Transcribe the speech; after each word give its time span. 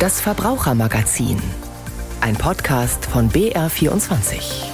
Das 0.00 0.18
Verbrauchermagazin. 0.18 1.36
Ein 2.22 2.34
Podcast 2.34 3.04
von 3.04 3.28
BR24. 3.28 4.64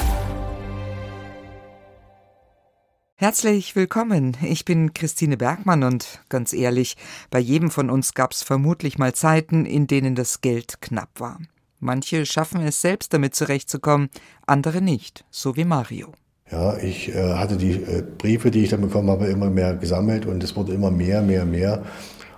Herzlich 3.16 3.74
willkommen. 3.74 4.36
Ich 4.44 4.64
bin 4.64 4.94
Christine 4.94 5.36
Bergmann 5.36 5.82
und 5.82 6.20
ganz 6.28 6.52
ehrlich, 6.52 6.96
bei 7.28 7.40
jedem 7.40 7.72
von 7.72 7.90
uns 7.90 8.14
gab 8.14 8.34
es 8.34 8.44
vermutlich 8.44 8.98
mal 8.98 9.14
Zeiten, 9.14 9.66
in 9.66 9.88
denen 9.88 10.14
das 10.14 10.42
Geld 10.42 10.80
knapp 10.80 11.18
war. 11.18 11.40
Manche 11.80 12.24
schaffen 12.24 12.60
es 12.60 12.80
selbst 12.80 13.12
damit 13.12 13.34
zurechtzukommen, 13.34 14.10
andere 14.46 14.80
nicht, 14.80 15.24
so 15.32 15.56
wie 15.56 15.64
Mario. 15.64 16.12
Ja, 16.52 16.78
ich 16.78 17.08
äh, 17.08 17.34
hatte 17.34 17.56
die 17.56 17.72
äh, 17.72 18.04
Briefe, 18.16 18.52
die 18.52 18.62
ich 18.62 18.70
dann 18.70 18.82
bekommen 18.82 19.10
habe, 19.10 19.26
immer 19.26 19.50
mehr 19.50 19.74
gesammelt 19.74 20.24
und 20.24 20.44
es 20.44 20.54
wurde 20.54 20.72
immer 20.72 20.92
mehr, 20.92 21.20
mehr, 21.20 21.44
mehr. 21.44 21.82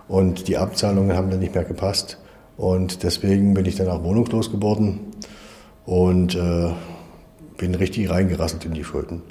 Und 0.07 0.47
die 0.47 0.57
Abzahlungen 0.57 1.15
haben 1.15 1.29
dann 1.29 1.39
nicht 1.39 1.53
mehr 1.53 1.65
gepasst. 1.65 2.17
Und 2.59 3.03
deswegen 3.03 3.53
bin 3.53 3.65
ich 3.65 3.75
dann 3.75 3.87
auch 3.87 4.03
wohnungslos 4.03 4.51
geworden 4.51 4.99
und 5.85 6.35
äh, 6.35 6.73
bin 7.55 7.73
richtig 7.73 8.09
reingerasselt 8.09 8.65
in 8.65 8.73
die 8.73 8.83
Schulden. 8.83 9.21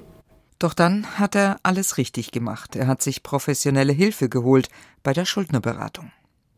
Doch 0.58 0.72
dann 0.72 1.04
hat 1.18 1.36
er 1.36 1.58
alles 1.62 1.98
richtig 1.98 2.32
gemacht. 2.32 2.74
Er 2.74 2.86
hat 2.86 3.02
sich 3.02 3.22
professionelle 3.22 3.92
Hilfe 3.92 4.30
geholt 4.30 4.70
bei 5.02 5.12
der 5.12 5.26
Schuldnerberatung. 5.26 6.10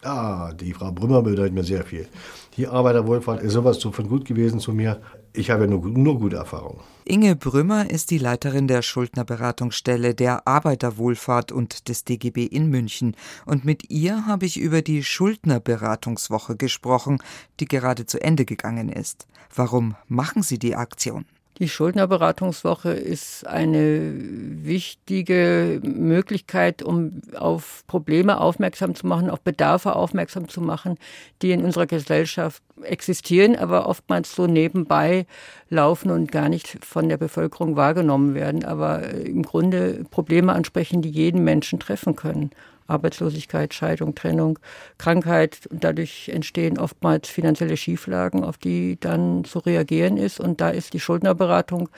Ah, 0.03 0.53
die 0.55 0.73
Frau 0.73 0.93
Brümmer 0.93 1.23
bedeutet 1.23 1.53
mir 1.53 1.65
sehr 1.65 1.85
viel. 1.85 2.09
Die 2.57 2.67
Arbeiterwohlfahrt 2.67 3.43
ist 3.43 3.53
sowas 3.53 3.83
von 3.83 4.09
gut 4.09 4.25
gewesen 4.25 4.59
zu 4.59 4.73
mir. 4.73 5.01
Ich 5.33 5.51
habe 5.51 5.69
nur, 5.69 5.87
nur 5.87 6.19
gute 6.19 6.37
Erfahrungen. 6.37 6.81
Inge 7.05 7.37
Brümmer 7.37 7.91
ist 7.91 8.11
die 8.11 8.19
Leiterin 8.19 8.67
der 8.67 8.83
Schuldnerberatungsstelle 8.83 10.15
der 10.15 10.47
Arbeiterwohlfahrt 10.47 11.53
und 11.53 11.89
des 11.89 12.05
DGB 12.05 12.47
in 12.47 12.71
München. 12.71 13.15
Und 13.45 13.65
mit 13.65 13.91
ihr 13.91 14.27
habe 14.27 14.47
ich 14.47 14.59
über 14.59 14.81
die 14.81 15.05
Schuldnerberatungswoche 15.05 16.57
gesprochen, 16.57 17.19
die 17.61 17.67
gerade 17.67 18.07
zu 18.07 18.23
Ende 18.23 18.45
gegangen 18.45 18.89
ist. 18.89 19.27
Warum 19.55 19.97
machen 20.09 20.43
Sie 20.43 20.59
die 20.59 20.77
Aktion? 20.77 21.27
Die 21.61 21.69
Schuldnerberatungswoche 21.69 22.89
ist 22.91 23.47
eine 23.47 24.15
wichtige 24.15 25.79
Möglichkeit, 25.85 26.83
um 26.83 27.21
auf 27.37 27.85
Probleme 27.87 28.41
aufmerksam 28.41 28.95
zu 28.95 29.07
machen, 29.07 29.29
auf 29.29 29.43
Bedarfe 29.43 29.95
aufmerksam 29.95 30.49
zu 30.49 30.63
machen, 30.63 30.97
die 31.43 31.51
in 31.51 31.63
unserer 31.63 31.87
Gesellschaft 31.87 32.63
existieren, 32.83 33.57
aber 33.57 33.87
oftmals 33.87 34.35
so 34.35 34.47
nebenbei 34.47 35.27
laufen 35.69 36.11
und 36.11 36.33
gar 36.33 36.49
nicht 36.49 36.83
von 36.83 37.11
der 37.11 37.19
Bevölkerung 37.19 37.77
wahrgenommen 37.77 38.35
werden, 38.35 38.65
aber 38.65 39.11
im 39.11 39.43
Grunde 39.43 40.05
Probleme 40.11 40.55
ansprechen, 40.55 41.03
die 41.03 41.11
jeden 41.11 41.45
Menschen 41.45 41.79
treffen 41.79 42.17
können. 42.17 42.53
Arbeitslosigkeit, 42.91 43.73
Scheidung, 43.75 44.15
Trennung, 44.15 44.59
Krankheit. 44.99 45.67
Und 45.71 45.85
dadurch 45.85 46.29
entstehen 46.29 46.79
oftmals 46.79 47.29
finanzielle 47.29 47.77
Schieflagen, 47.77 48.45
auf 48.45 48.59
die 48.59 48.99
dann 49.01 49.45
zu 49.45 49.61
reagieren 49.61 50.17
ist. 50.17 50.41
Und 50.41 50.61
da 50.61 50.71
ist 50.71 50.93
die 50.93 51.01
Schuldnerberatung 51.01 51.89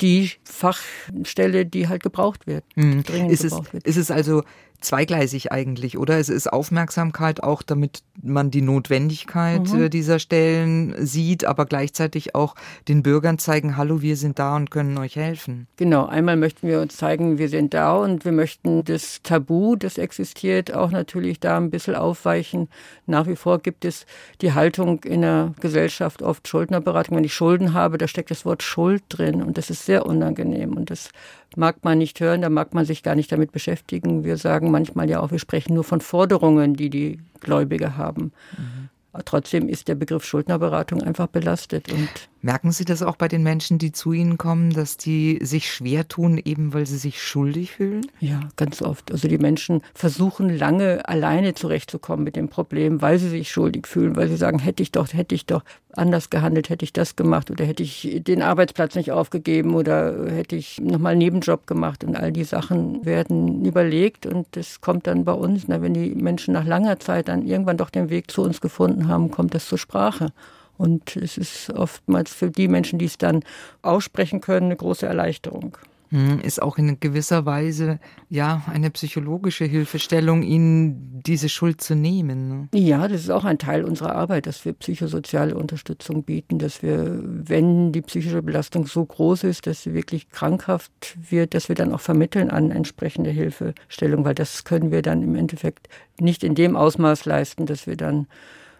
die 0.00 0.30
Fachstelle, 0.44 1.64
die 1.66 1.88
halt 1.88 2.02
gebraucht 2.02 2.46
wird. 2.46 2.64
Mhm. 2.74 3.04
Ist, 3.28 3.44
es, 3.44 3.52
wird. 3.72 3.84
ist 3.84 3.96
es 3.96 4.10
also 4.10 4.42
zweigleisig 4.82 5.52
eigentlich, 5.52 5.98
oder? 5.98 6.18
Es 6.18 6.28
ist 6.28 6.52
Aufmerksamkeit 6.52 7.42
auch, 7.42 7.62
damit 7.62 8.02
man 8.22 8.50
die 8.50 8.62
Notwendigkeit 8.62 9.72
mhm. 9.72 9.84
Äh, 9.84 9.88
dieser 9.88 10.18
Stellen 10.18 10.94
sieht, 10.98 11.44
aber 11.44 11.66
gleichzeitig 11.66 12.34
auch 12.34 12.54
den 12.88 13.02
Bürgern 13.02 13.38
zeigen, 13.38 13.76
hallo, 13.76 14.02
wir 14.02 14.16
sind 14.16 14.38
da 14.38 14.56
und 14.56 14.70
können 14.70 14.98
euch 14.98 15.16
helfen. 15.16 15.66
Genau, 15.76 16.06
einmal 16.06 16.36
möchten 16.36 16.68
wir 16.68 16.80
uns 16.80 16.96
zeigen, 16.96 17.38
wir 17.38 17.48
sind 17.48 17.74
da 17.74 17.96
und 17.96 18.24
wir 18.24 18.32
möchten 18.32 18.84
das 18.84 19.20
Tabu, 19.22 19.76
das 19.76 19.98
existiert, 19.98 20.74
auch 20.74 20.90
natürlich 20.90 21.40
da 21.40 21.56
ein 21.56 21.70
bisschen 21.70 21.94
aufweichen. 21.94 22.68
Nach 23.06 23.26
wie 23.26 23.36
vor 23.36 23.58
gibt 23.60 23.84
es 23.84 24.06
die 24.40 24.52
Haltung 24.52 25.02
in 25.04 25.22
der 25.22 25.54
Gesellschaft 25.60 26.22
oft 26.22 26.46
Schuldnerberatung. 26.48 27.16
Wenn 27.16 27.24
ich 27.24 27.34
Schulden 27.34 27.72
habe, 27.72 27.98
da 27.98 28.08
steckt 28.08 28.30
das 28.30 28.44
Wort 28.44 28.62
Schuld 28.62 29.02
drin 29.08 29.42
und 29.42 29.58
das 29.58 29.70
ist 29.70 29.86
sehr 29.86 30.06
unangenehm 30.06 30.76
und 30.76 30.90
das 30.90 31.10
mag 31.56 31.76
man 31.82 31.98
nicht 31.98 32.20
hören, 32.20 32.42
da 32.42 32.48
mag 32.48 32.74
man 32.74 32.84
sich 32.84 33.02
gar 33.02 33.14
nicht 33.14 33.30
damit 33.30 33.52
beschäftigen. 33.52 34.24
Wir 34.24 34.36
sagen 34.36 34.70
manchmal 34.72 35.08
ja 35.08 35.20
auch, 35.20 35.30
wir 35.30 35.38
sprechen 35.38 35.74
nur 35.74 35.84
von 35.84 36.00
Forderungen, 36.00 36.74
die 36.74 36.90
die 36.90 37.20
Gläubige 37.40 37.96
haben. 37.96 38.32
Mhm. 38.56 38.88
Trotzdem 39.24 39.68
ist 39.68 39.88
der 39.88 39.94
Begriff 39.94 40.24
Schuldnerberatung 40.24 41.02
einfach 41.02 41.28
belastet. 41.28 41.92
Und 41.92 42.08
Merken 42.44 42.72
Sie 42.72 42.84
das 42.84 43.02
auch 43.02 43.14
bei 43.14 43.28
den 43.28 43.44
Menschen, 43.44 43.78
die 43.78 43.92
zu 43.92 44.12
Ihnen 44.12 44.36
kommen, 44.36 44.70
dass 44.70 44.96
die 44.96 45.38
sich 45.42 45.72
schwer 45.72 46.08
tun, 46.08 46.40
eben 46.44 46.74
weil 46.74 46.86
sie 46.86 46.96
sich 46.96 47.22
schuldig 47.22 47.70
fühlen? 47.70 48.04
Ja, 48.18 48.40
ganz 48.56 48.82
oft. 48.82 49.12
Also 49.12 49.28
die 49.28 49.38
Menschen 49.38 49.80
versuchen 49.94 50.48
lange 50.48 51.08
alleine 51.08 51.54
zurechtzukommen 51.54 52.24
mit 52.24 52.34
dem 52.34 52.48
Problem, 52.48 53.00
weil 53.00 53.20
sie 53.20 53.28
sich 53.28 53.52
schuldig 53.52 53.86
fühlen, 53.86 54.16
weil 54.16 54.26
sie 54.26 54.36
sagen, 54.36 54.58
hätte 54.58 54.82
ich 54.82 54.90
doch, 54.90 55.12
hätte 55.12 55.36
ich 55.36 55.46
doch 55.46 55.62
anders 55.92 56.30
gehandelt, 56.30 56.68
hätte 56.68 56.84
ich 56.84 56.92
das 56.92 57.14
gemacht 57.14 57.48
oder 57.48 57.64
hätte 57.64 57.84
ich 57.84 58.20
den 58.26 58.42
Arbeitsplatz 58.42 58.96
nicht 58.96 59.12
aufgegeben 59.12 59.76
oder 59.76 60.28
hätte 60.28 60.56
ich 60.56 60.80
nochmal 60.80 61.12
einen 61.12 61.18
Nebenjob 61.18 61.68
gemacht 61.68 62.02
und 62.02 62.16
all 62.16 62.32
die 62.32 62.42
Sachen 62.42 63.06
werden 63.06 63.64
überlegt 63.64 64.26
und 64.26 64.48
das 64.52 64.80
kommt 64.80 65.06
dann 65.06 65.24
bei 65.24 65.32
uns, 65.32 65.68
na, 65.68 65.80
wenn 65.80 65.94
die 65.94 66.12
Menschen 66.16 66.54
nach 66.54 66.66
langer 66.66 66.98
Zeit 66.98 67.28
dann 67.28 67.46
irgendwann 67.46 67.76
doch 67.76 67.90
den 67.90 68.10
Weg 68.10 68.32
zu 68.32 68.42
uns 68.42 68.60
gefunden 68.60 69.06
haben, 69.06 69.30
kommt 69.30 69.54
das 69.54 69.68
zur 69.68 69.78
Sprache. 69.78 70.32
Und 70.82 71.14
es 71.14 71.38
ist 71.38 71.70
oftmals 71.70 72.34
für 72.34 72.50
die 72.50 72.66
Menschen, 72.66 72.98
die 72.98 73.04
es 73.04 73.16
dann 73.16 73.44
aussprechen 73.82 74.40
können, 74.40 74.66
eine 74.66 74.76
große 74.76 75.06
Erleichterung. 75.06 75.78
Hm, 76.08 76.40
ist 76.40 76.60
auch 76.60 76.76
in 76.76 76.98
gewisser 76.98 77.46
Weise 77.46 78.00
ja 78.28 78.62
eine 78.66 78.90
psychologische 78.90 79.64
Hilfestellung, 79.64 80.42
ihnen 80.42 81.22
diese 81.24 81.48
Schuld 81.48 81.80
zu 81.80 81.94
nehmen. 81.94 82.48
Ne? 82.48 82.68
Ja, 82.74 83.06
das 83.06 83.20
ist 83.20 83.30
auch 83.30 83.44
ein 83.44 83.58
Teil 83.58 83.84
unserer 83.84 84.16
Arbeit, 84.16 84.48
dass 84.48 84.64
wir 84.64 84.72
psychosoziale 84.72 85.54
Unterstützung 85.54 86.24
bieten, 86.24 86.58
dass 86.58 86.82
wir, 86.82 87.20
wenn 87.22 87.92
die 87.92 88.02
psychische 88.02 88.42
Belastung 88.42 88.88
so 88.88 89.04
groß 89.04 89.44
ist, 89.44 89.68
dass 89.68 89.84
sie 89.84 89.94
wirklich 89.94 90.30
krankhaft 90.30 91.16
wird, 91.30 91.54
dass 91.54 91.68
wir 91.68 91.76
dann 91.76 91.94
auch 91.94 92.00
vermitteln 92.00 92.50
an 92.50 92.72
entsprechende 92.72 93.30
Hilfestellung, 93.30 94.24
weil 94.24 94.34
das 94.34 94.64
können 94.64 94.90
wir 94.90 95.02
dann 95.02 95.22
im 95.22 95.36
Endeffekt 95.36 95.88
nicht 96.18 96.42
in 96.42 96.56
dem 96.56 96.74
Ausmaß 96.74 97.24
leisten, 97.24 97.66
dass 97.66 97.86
wir 97.86 97.96
dann 97.96 98.26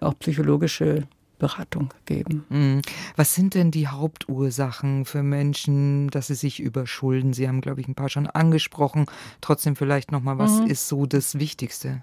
auch 0.00 0.18
psychologische 0.18 1.04
Beratung 1.42 1.92
geben. 2.06 2.44
Mhm. 2.50 2.82
Was 3.16 3.34
sind 3.34 3.54
denn 3.54 3.72
die 3.72 3.88
Hauptursachen 3.88 5.04
für 5.04 5.24
Menschen, 5.24 6.08
dass 6.08 6.28
sie 6.28 6.36
sich 6.36 6.60
überschulden? 6.60 7.32
Sie 7.32 7.48
haben, 7.48 7.60
glaube 7.60 7.80
ich, 7.80 7.88
ein 7.88 7.96
paar 7.96 8.08
schon 8.08 8.28
angesprochen. 8.28 9.06
Trotzdem 9.40 9.74
vielleicht 9.74 10.12
noch 10.12 10.22
mal, 10.22 10.38
was 10.38 10.60
mhm. 10.60 10.68
ist 10.68 10.86
so 10.86 11.04
das 11.04 11.40
Wichtigste? 11.40 12.02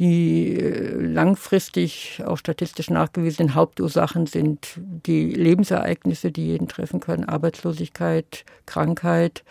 Die 0.00 0.56
äh, 0.56 1.00
langfristig 1.00 2.20
auch 2.26 2.36
statistisch 2.36 2.90
nachgewiesenen 2.90 3.54
Hauptursachen 3.54 4.26
sind 4.26 4.74
die 4.76 5.30
Lebensereignisse, 5.30 6.32
die 6.32 6.46
jeden 6.46 6.66
treffen 6.66 6.98
können, 6.98 7.24
Arbeitslosigkeit, 7.24 8.44
Krankheit, 8.66 9.44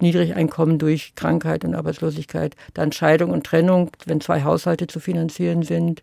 Niedrigeinkommen 0.00 0.78
durch 0.78 1.14
Krankheit 1.14 1.64
und 1.64 1.76
Arbeitslosigkeit, 1.76 2.56
dann 2.74 2.90
Scheidung 2.90 3.30
und 3.30 3.46
Trennung, 3.46 3.90
wenn 4.04 4.20
zwei 4.20 4.42
Haushalte 4.42 4.88
zu 4.88 4.98
finanzieren 4.98 5.62
sind, 5.62 6.02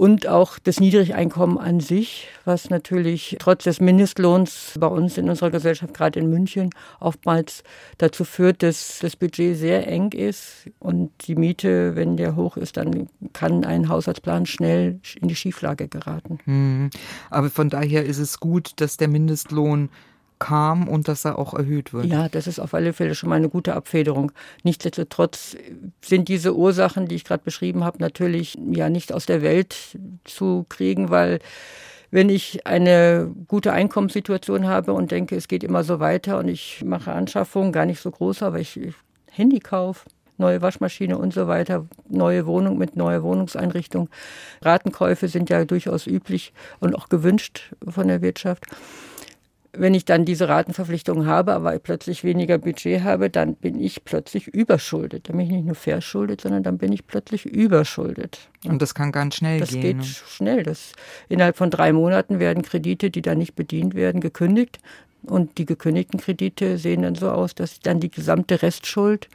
und 0.00 0.26
auch 0.26 0.58
das 0.58 0.80
Niedrigeinkommen 0.80 1.58
an 1.58 1.80
sich, 1.80 2.28
was 2.46 2.70
natürlich 2.70 3.36
trotz 3.38 3.64
des 3.64 3.80
Mindestlohns 3.80 4.72
bei 4.80 4.86
uns 4.86 5.18
in 5.18 5.28
unserer 5.28 5.50
Gesellschaft, 5.50 5.92
gerade 5.92 6.18
in 6.18 6.30
München, 6.30 6.70
oftmals 7.00 7.62
dazu 7.98 8.24
führt, 8.24 8.62
dass 8.62 9.00
das 9.02 9.14
Budget 9.14 9.58
sehr 9.58 9.86
eng 9.86 10.12
ist 10.12 10.70
und 10.78 11.10
die 11.26 11.34
Miete, 11.34 11.96
wenn 11.96 12.16
der 12.16 12.34
hoch 12.34 12.56
ist, 12.56 12.78
dann 12.78 13.10
kann 13.34 13.62
ein 13.66 13.90
Haushaltsplan 13.90 14.46
schnell 14.46 15.00
in 15.20 15.28
die 15.28 15.36
Schieflage 15.36 15.86
geraten. 15.86 16.38
Hm. 16.44 16.88
Aber 17.28 17.50
von 17.50 17.68
daher 17.68 18.06
ist 18.06 18.20
es 18.20 18.40
gut, 18.40 18.72
dass 18.76 18.96
der 18.96 19.08
Mindestlohn 19.08 19.90
kam 20.40 20.88
und 20.88 21.06
dass 21.06 21.24
er 21.24 21.38
auch 21.38 21.54
erhöht 21.54 21.92
wird. 21.92 22.06
Ja, 22.06 22.28
das 22.28 22.48
ist 22.48 22.58
auf 22.58 22.74
alle 22.74 22.92
Fälle 22.92 23.14
schon 23.14 23.28
mal 23.28 23.36
eine 23.36 23.48
gute 23.48 23.74
Abfederung. 23.74 24.32
Nichtsdestotrotz 24.64 25.56
sind 26.00 26.26
diese 26.26 26.56
Ursachen, 26.56 27.06
die 27.06 27.14
ich 27.14 27.24
gerade 27.24 27.44
beschrieben 27.44 27.84
habe, 27.84 27.98
natürlich 28.00 28.58
ja 28.72 28.90
nicht 28.90 29.12
aus 29.12 29.26
der 29.26 29.42
Welt 29.42 29.76
zu 30.24 30.66
kriegen, 30.68 31.10
weil 31.10 31.38
wenn 32.10 32.28
ich 32.28 32.66
eine 32.66 33.32
gute 33.46 33.72
Einkommenssituation 33.72 34.66
habe 34.66 34.92
und 34.94 35.12
denke, 35.12 35.36
es 35.36 35.46
geht 35.46 35.62
immer 35.62 35.84
so 35.84 36.00
weiter 36.00 36.38
und 36.38 36.48
ich 36.48 36.82
mache 36.84 37.12
Anschaffungen, 37.12 37.70
gar 37.70 37.86
nicht 37.86 38.00
so 38.00 38.10
groß, 38.10 38.42
aber 38.42 38.58
ich 38.58 38.80
Handy 39.30 39.60
kaufe, 39.60 40.08
neue 40.38 40.60
Waschmaschine 40.60 41.16
und 41.16 41.32
so 41.32 41.46
weiter, 41.46 41.86
neue 42.08 42.46
Wohnung 42.46 42.78
mit 42.78 42.96
neuer 42.96 43.22
Wohnungseinrichtung. 43.22 44.08
Ratenkäufe 44.62 45.28
sind 45.28 45.50
ja 45.50 45.64
durchaus 45.64 46.06
üblich 46.06 46.52
und 46.80 46.96
auch 46.96 47.08
gewünscht 47.08 47.72
von 47.86 48.08
der 48.08 48.22
Wirtschaft. 48.22 48.64
Wenn 49.72 49.94
ich 49.94 50.04
dann 50.04 50.24
diese 50.24 50.48
Ratenverpflichtungen 50.48 51.26
habe, 51.26 51.52
aber 51.52 51.78
plötzlich 51.78 52.24
weniger 52.24 52.58
Budget 52.58 53.04
habe, 53.04 53.30
dann 53.30 53.54
bin 53.54 53.80
ich 53.80 54.04
plötzlich 54.04 54.48
überschuldet. 54.48 55.28
Dann 55.28 55.36
bin 55.36 55.46
ich 55.46 55.52
nicht 55.52 55.66
nur 55.66 55.74
verschuldet, 55.76 56.40
sondern 56.40 56.64
dann 56.64 56.78
bin 56.78 56.92
ich 56.92 57.06
plötzlich 57.06 57.46
überschuldet. 57.46 58.48
Und 58.64 58.82
das 58.82 58.94
kann 58.94 59.12
ganz 59.12 59.36
schnell 59.36 59.60
das 59.60 59.70
gehen. 59.70 59.98
Das 59.98 60.06
geht 60.06 60.22
ne? 60.22 60.28
schnell. 60.28 60.62
Das, 60.64 60.92
innerhalb 61.28 61.56
von 61.56 61.70
drei 61.70 61.92
Monaten 61.92 62.40
werden 62.40 62.62
Kredite, 62.62 63.10
die 63.10 63.22
dann 63.22 63.38
nicht 63.38 63.54
bedient 63.54 63.94
werden, 63.94 64.20
gekündigt. 64.20 64.80
Und 65.22 65.58
die 65.58 65.66
gekündigten 65.66 66.18
Kredite 66.18 66.78
sehen 66.78 67.02
dann 67.02 67.14
so 67.14 67.30
aus, 67.30 67.54
dass 67.54 67.80
dann 67.80 68.00
die 68.00 68.10
gesamte 68.10 68.62
Restschuld, 68.62 69.28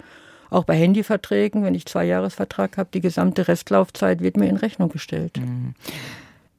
auch 0.49 0.63
bei 0.63 0.75
Handyverträgen, 0.75 1.63
wenn 1.63 1.75
ich 1.75 1.85
zwei 1.85 2.05
Jahresvertrag 2.05 2.77
habe, 2.77 2.89
die 2.93 3.01
gesamte 3.01 3.47
Restlaufzeit 3.47 4.21
wird 4.21 4.37
mir 4.37 4.47
in 4.47 4.57
Rechnung 4.57 4.89
gestellt. 4.89 5.37
Mhm. 5.37 5.75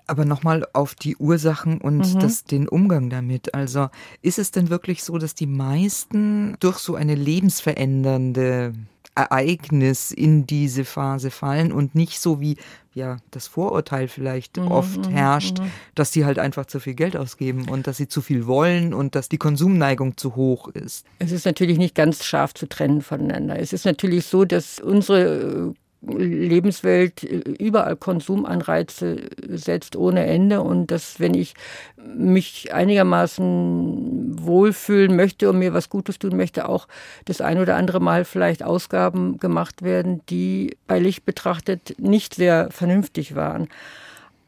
Aber 0.06 0.24
nochmal 0.24 0.66
auf 0.72 0.94
die 0.94 1.16
Ursachen 1.16 1.80
und 1.80 2.14
mhm. 2.14 2.20
das, 2.20 2.44
den 2.44 2.68
Umgang 2.68 3.10
damit. 3.10 3.54
Also 3.54 3.88
ist 4.22 4.38
es 4.38 4.50
denn 4.50 4.70
wirklich 4.70 5.02
so, 5.02 5.18
dass 5.18 5.34
die 5.34 5.46
meisten 5.46 6.56
durch 6.60 6.78
so 6.78 6.94
eine 6.94 7.14
lebensverändernde 7.14 8.74
Ereignis 9.16 10.12
in 10.12 10.46
diese 10.46 10.84
Phase 10.84 11.30
fallen 11.30 11.72
und 11.72 11.94
nicht 11.94 12.20
so 12.20 12.40
wie 12.40 12.56
ja 12.92 13.16
das 13.30 13.46
Vorurteil 13.46 14.08
vielleicht 14.08 14.58
mhm, 14.58 14.68
oft 14.68 15.06
mhm, 15.06 15.10
herrscht, 15.10 15.58
mhm. 15.58 15.70
dass 15.94 16.12
sie 16.12 16.24
halt 16.24 16.38
einfach 16.38 16.66
zu 16.66 16.80
viel 16.80 16.94
Geld 16.94 17.16
ausgeben 17.16 17.68
und 17.68 17.86
dass 17.86 17.96
sie 17.96 18.08
zu 18.08 18.20
viel 18.20 18.46
wollen 18.46 18.94
und 18.94 19.14
dass 19.14 19.28
die 19.28 19.38
Konsumneigung 19.38 20.16
zu 20.16 20.36
hoch 20.36 20.68
ist. 20.68 21.06
Es 21.18 21.32
ist 21.32 21.46
natürlich 21.46 21.78
nicht 21.78 21.94
ganz 21.94 22.24
scharf 22.24 22.54
zu 22.54 22.68
trennen 22.68 23.00
voneinander. 23.02 23.58
Es 23.58 23.72
ist 23.72 23.84
natürlich 23.84 24.26
so, 24.26 24.44
dass 24.44 24.80
unsere 24.80 25.74
Lebenswelt 26.02 27.22
überall 27.22 27.96
Konsumanreize 27.96 29.28
setzt 29.48 29.96
ohne 29.96 30.26
Ende 30.26 30.60
und 30.60 30.90
dass 30.90 31.18
wenn 31.18 31.34
ich 31.34 31.54
mich 31.96 32.72
einigermaßen 32.72 34.36
wohlfühlen 34.38 35.16
möchte 35.16 35.50
und 35.50 35.58
mir 35.58 35.74
was 35.74 35.88
Gutes 35.88 36.18
tun 36.18 36.36
möchte, 36.36 36.68
auch 36.68 36.86
das 37.24 37.40
ein 37.40 37.58
oder 37.58 37.76
andere 37.76 38.00
Mal 38.00 38.24
vielleicht 38.24 38.62
Ausgaben 38.62 39.38
gemacht 39.38 39.82
werden, 39.82 40.20
die 40.28 40.76
bei 40.86 40.98
Licht 40.98 41.24
betrachtet 41.24 41.94
nicht 41.98 42.34
sehr 42.34 42.68
vernünftig 42.70 43.34
waren. 43.34 43.68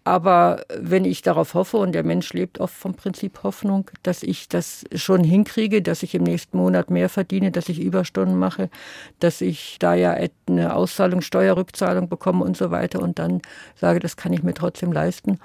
Aber 0.08 0.62
wenn 0.74 1.04
ich 1.04 1.20
darauf 1.20 1.52
hoffe, 1.52 1.76
und 1.76 1.92
der 1.92 2.02
Mensch 2.02 2.32
lebt 2.32 2.60
oft 2.60 2.74
vom 2.74 2.94
Prinzip 2.94 3.42
Hoffnung, 3.42 3.90
dass 4.02 4.22
ich 4.22 4.48
das 4.48 4.86
schon 4.94 5.22
hinkriege, 5.22 5.82
dass 5.82 6.02
ich 6.02 6.14
im 6.14 6.22
nächsten 6.22 6.56
Monat 6.56 6.88
mehr 6.88 7.10
verdiene, 7.10 7.50
dass 7.50 7.68
ich 7.68 7.78
Überstunden 7.78 8.38
mache, 8.38 8.70
dass 9.20 9.42
ich 9.42 9.76
da 9.78 9.92
ja 9.92 10.16
eine 10.48 10.74
Auszahlung, 10.74 11.20
Steuerrückzahlung 11.20 12.08
bekomme 12.08 12.42
und 12.42 12.56
so 12.56 12.70
weiter 12.70 13.02
und 13.02 13.18
dann 13.18 13.42
sage, 13.74 14.00
das 14.00 14.16
kann 14.16 14.32
ich 14.32 14.42
mir 14.42 14.54
trotzdem 14.54 14.92
leisten. 14.92 15.40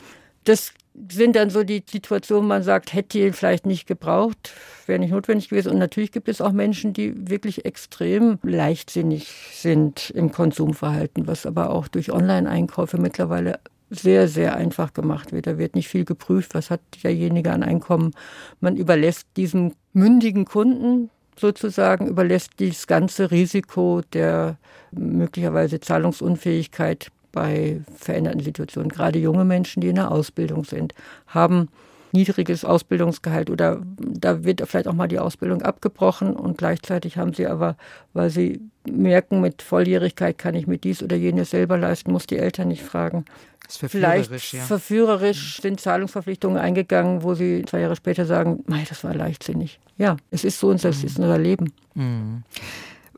Das 0.46 0.72
sind 1.10 1.36
dann 1.36 1.50
so 1.50 1.64
die 1.64 1.84
Situationen, 1.86 2.48
man 2.48 2.64
sagt, 2.64 2.94
hätte 2.94 3.20
ihn 3.20 3.34
vielleicht 3.34 3.66
nicht 3.66 3.86
gebraucht, 3.86 4.54
wäre 4.86 5.00
nicht 5.00 5.12
notwendig 5.12 5.50
gewesen. 5.50 5.74
Und 5.74 5.80
natürlich 5.80 6.14
gibt 6.14 6.30
es 6.30 6.40
auch 6.40 6.54
Menschen, 6.54 6.94
die 6.94 7.30
wirklich 7.30 7.66
extrem 7.66 8.40
leichtsinnig 8.44 9.28
sind 9.52 10.10
im 10.12 10.32
Konsumverhalten, 10.32 11.28
was 11.28 11.46
aber 11.46 11.72
auch 11.72 11.90
durch 11.90 12.14
Online-Einkäufe 12.14 12.98
mittlerweile 12.98 13.60
sehr, 13.94 14.28
sehr 14.28 14.56
einfach 14.56 14.94
gemacht 14.94 15.32
wird. 15.32 15.48
Da 15.48 15.58
wird 15.58 15.76
nicht 15.76 15.88
viel 15.88 16.06
geprüft, 16.06 16.56
was 16.56 16.70
hat 16.70 16.82
derjenige 17.04 17.52
an 17.52 17.64
Einkommen. 17.64 18.12
Man 18.60 18.76
überlässt 18.76 19.28
diesem 19.38 19.74
mündigen 19.94 20.46
Kunden 20.46 21.10
sozusagen, 21.38 22.08
überlässt 22.08 22.52
dieses 22.60 22.88
ganze 22.88 23.32
Risiko 23.32 24.02
der 24.14 24.58
möglicherweise 24.92 25.80
Zahlungsunfähigkeit 25.80 27.08
bei 27.32 27.82
veränderten 27.98 28.42
Situationen. 28.42 28.90
Gerade 28.90 29.20
junge 29.20 29.46
Menschen, 29.46 29.82
die 29.82 29.90
in 29.90 29.96
der 29.96 30.12
Ausbildung 30.12 30.64
sind, 30.64 30.94
haben 31.28 31.70
niedriges 32.14 32.64
Ausbildungsgehalt 32.64 33.50
oder 33.50 33.82
da 33.98 34.44
wird 34.44 34.62
vielleicht 34.68 34.88
auch 34.88 34.94
mal 34.94 35.08
die 35.08 35.20
Ausbildung 35.20 35.62
abgebrochen 35.62 36.36
und 36.36 36.58
gleichzeitig 36.58 37.18
haben 37.18 37.34
sie 37.34 37.48
aber, 37.48 37.76
weil 38.14 38.30
sie 38.30 38.62
merken, 38.90 39.42
mit 39.42 39.62
Volljährigkeit 39.62 40.38
kann 40.38 40.56
ich 40.56 40.68
mir 40.68 40.78
dies 40.78 41.02
oder 41.02 41.16
jenes 41.16 41.50
selber 41.50 41.78
leisten, 41.78 42.12
muss 42.12 42.28
die 42.28 42.38
Eltern 42.38 42.68
nicht 42.68 42.84
fragen, 42.84 43.26
vielleicht 43.70 44.54
ja. 44.54 44.64
verführerisch 44.64 45.62
sind 45.62 45.80
Zahlungsverpflichtungen 45.80 46.58
eingegangen, 46.58 47.24
wo 47.24 47.34
sie 47.34 47.64
zwei 47.66 47.80
Jahre 47.80 47.96
später 47.96 48.26
sagen, 48.26 48.64
Mei, 48.68 48.86
das 48.88 49.04
war 49.04 49.14
leichtsinnig. 49.14 49.80
Ja, 49.98 50.18
es 50.32 50.44
ist 50.44 50.60
so 50.60 50.70
und 50.70 50.84
das 50.84 51.00
mhm. 51.00 51.06
ist 51.06 51.20
unser 51.20 51.38
Leben. 51.38 51.74
Mhm. 51.96 52.44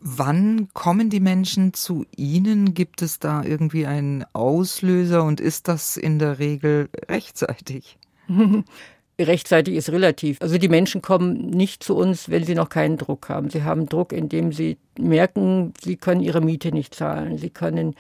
Wann 0.08 0.68
kommen 0.74 1.10
die 1.10 1.20
Menschen 1.20 1.74
zu 1.74 2.06
Ihnen? 2.16 2.76
Gibt 2.76 3.02
es 3.02 3.18
da 3.18 3.44
irgendwie 3.44 3.88
einen 3.88 4.24
Auslöser 4.34 5.24
und 5.24 5.42
ist 5.42 5.68
das 5.68 5.98
in 5.98 6.20
der 6.20 6.38
Regel 6.38 6.90
rechtzeitig? 7.10 7.98
Rechtzeitig 9.20 9.76
ist 9.76 9.92
relativ. 9.92 10.42
Also 10.42 10.58
die 10.58 10.68
Menschen 10.68 11.02
kommen 11.02 11.50
nicht 11.50 11.84
zu 11.84 11.96
uns, 11.96 12.30
wenn 12.30 12.44
sie 12.44 12.56
noch 12.56 12.68
keinen 12.68 12.98
Druck 12.98 13.30
haben. 13.30 13.50
Sie 13.50 13.64
haben 13.64 13.88
Druck, 13.88 14.12
indem 14.12 14.52
sie 14.52 14.78
merken, 15.00 15.74
sie 15.82 15.96
können 15.96 16.20
ihre 16.20 16.42
Miete 16.42 16.74
nicht 16.74 16.94
zahlen. 16.94 17.38
Sie 17.38 17.50
können 17.50 17.96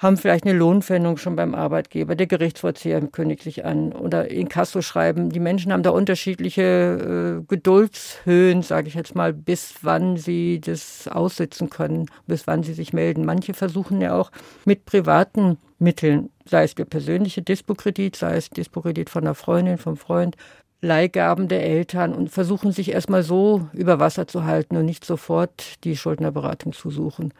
haben 0.00 0.16
vielleicht 0.16 0.46
eine 0.46 0.58
Lohnpfändung 0.58 1.18
schon 1.18 1.36
beim 1.36 1.54
Arbeitgeber, 1.54 2.16
der 2.16 2.26
Gerichtsvollzieher 2.26 3.02
kündigt 3.08 3.42
sich 3.42 3.66
an 3.66 3.92
oder 3.92 4.30
Inkasso 4.30 4.80
schreiben. 4.80 5.28
Die 5.28 5.40
Menschen 5.40 5.72
haben 5.72 5.82
da 5.82 5.90
unterschiedliche 5.90 7.42
äh, 7.42 7.44
Geduldshöhen, 7.46 8.62
sage 8.62 8.88
ich 8.88 8.94
jetzt 8.94 9.14
mal, 9.14 9.34
bis 9.34 9.74
wann 9.82 10.16
sie 10.16 10.58
das 10.58 11.06
aussitzen 11.06 11.68
können, 11.68 12.06
bis 12.26 12.46
wann 12.46 12.62
sie 12.62 12.72
sich 12.72 12.94
melden. 12.94 13.26
Manche 13.26 13.52
versuchen 13.52 14.00
ja 14.00 14.18
auch 14.18 14.32
mit 14.64 14.86
privaten 14.86 15.58
Mitteln, 15.78 16.30
sei 16.46 16.64
es 16.64 16.74
der 16.74 16.86
persönliche 16.86 17.42
Dispokredit, 17.42 18.16
sei 18.16 18.36
es 18.36 18.48
Dispokredit 18.48 19.10
von 19.10 19.24
einer 19.24 19.34
Freundin, 19.34 19.76
vom 19.76 19.98
Freund, 19.98 20.34
Leihgaben 20.80 21.48
der 21.48 21.62
Eltern 21.62 22.14
und 22.14 22.30
versuchen 22.30 22.72
sich 22.72 22.90
erstmal 22.92 23.22
so 23.22 23.68
über 23.74 24.00
Wasser 24.00 24.26
zu 24.26 24.44
halten 24.44 24.78
und 24.78 24.86
nicht 24.86 25.04
sofort 25.04 25.84
die 25.84 25.94
Schuldnerberatung 25.94 26.72
zu 26.72 26.90
suchen. 26.90 27.34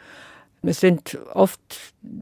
Es 0.62 0.80
sind 0.80 1.18
oft 1.32 1.60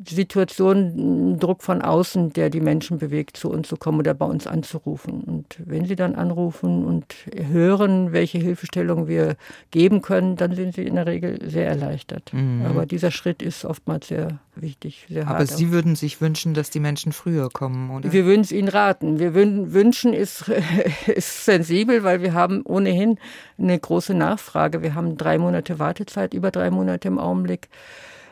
Situationen, 0.09 1.39
Druck 1.41 1.63
von 1.63 1.83
außen, 1.83 2.33
der 2.33 2.51
die 2.51 2.61
Menschen 2.61 2.99
bewegt, 2.99 3.37
zu 3.37 3.51
uns 3.51 3.69
zu 3.69 3.77
kommen 3.77 3.99
oder 3.99 4.15
bei 4.15 4.27
uns 4.27 4.47
anzurufen. 4.47 5.23
Und 5.23 5.57
wenn 5.65 5.87
sie 5.87 5.97
dann 5.97 6.15
anrufen 6.15 6.85
und 6.85 7.15
hören, 7.35 8.13
welche 8.13 8.39
Hilfestellung 8.39 9.09
wir 9.09 9.37
geben 9.71 10.03
können, 10.03 10.37
dann 10.37 10.55
sind 10.55 10.75
sie 10.77 10.85
in 10.85 10.95
der 10.95 11.07
Regel 11.07 11.39
sehr 11.49 11.67
erleichtert. 11.67 12.33
Mhm. 12.33 12.65
Aber 12.65 12.87
dieser 12.87 13.11
Schritt 13.11 13.43
ist 13.43 13.65
oftmals 13.65 14.09
sehr 14.09 14.39
wichtig. 14.63 15.07
Aber 15.27 15.47
Sie 15.47 15.71
würden 15.71 15.97
sich 15.97 16.21
wünschen, 16.21 16.55
dass 16.55 16.71
die 16.71 16.81
Menschen 16.81 17.13
früher 17.13 17.49
kommen, 17.51 17.91
oder? 17.91 18.13
Wir 18.13 18.25
würden 18.25 18.43
es 18.43 18.53
ihnen 18.53 18.69
raten. 18.69 19.19
Wir 19.19 19.35
würden, 19.35 19.73
wünschen 19.73 20.13
ist, 20.13 20.51
ist 21.07 21.45
sensibel, 21.45 22.05
weil 22.05 22.23
wir 22.23 22.35
haben 22.35 22.63
ohnehin 22.63 23.19
eine 23.59 23.79
große 23.79 24.15
Nachfrage. 24.15 24.83
Wir 24.83 24.95
haben 24.95 25.17
drei 25.17 25.39
Monate 25.39 25.79
Wartezeit, 25.79 26.35
über 26.35 26.51
drei 26.51 26.71
Monate 26.71 27.09
im 27.09 27.19
Augenblick. 27.19 27.69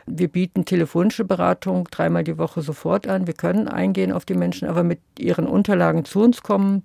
Wir 0.05 0.29
bieten 0.29 0.63
telefonische 0.63 1.25
Beratung 1.25 1.87
dreimal 1.91 2.23
die 2.23 2.37
Woche 2.37 2.61
sofort 2.61 3.07
an. 3.07 3.27
Wir 3.27 3.33
können 3.33 3.67
eingehen 3.67 4.13
auf 4.13 4.23
die 4.23 4.35
Menschen, 4.35 4.67
aber 4.67 4.83
mit 4.83 4.99
ihren 5.19 5.45
Unterlagen 5.45 6.05
zu 6.05 6.21
uns 6.21 6.43
kommen, 6.43 6.83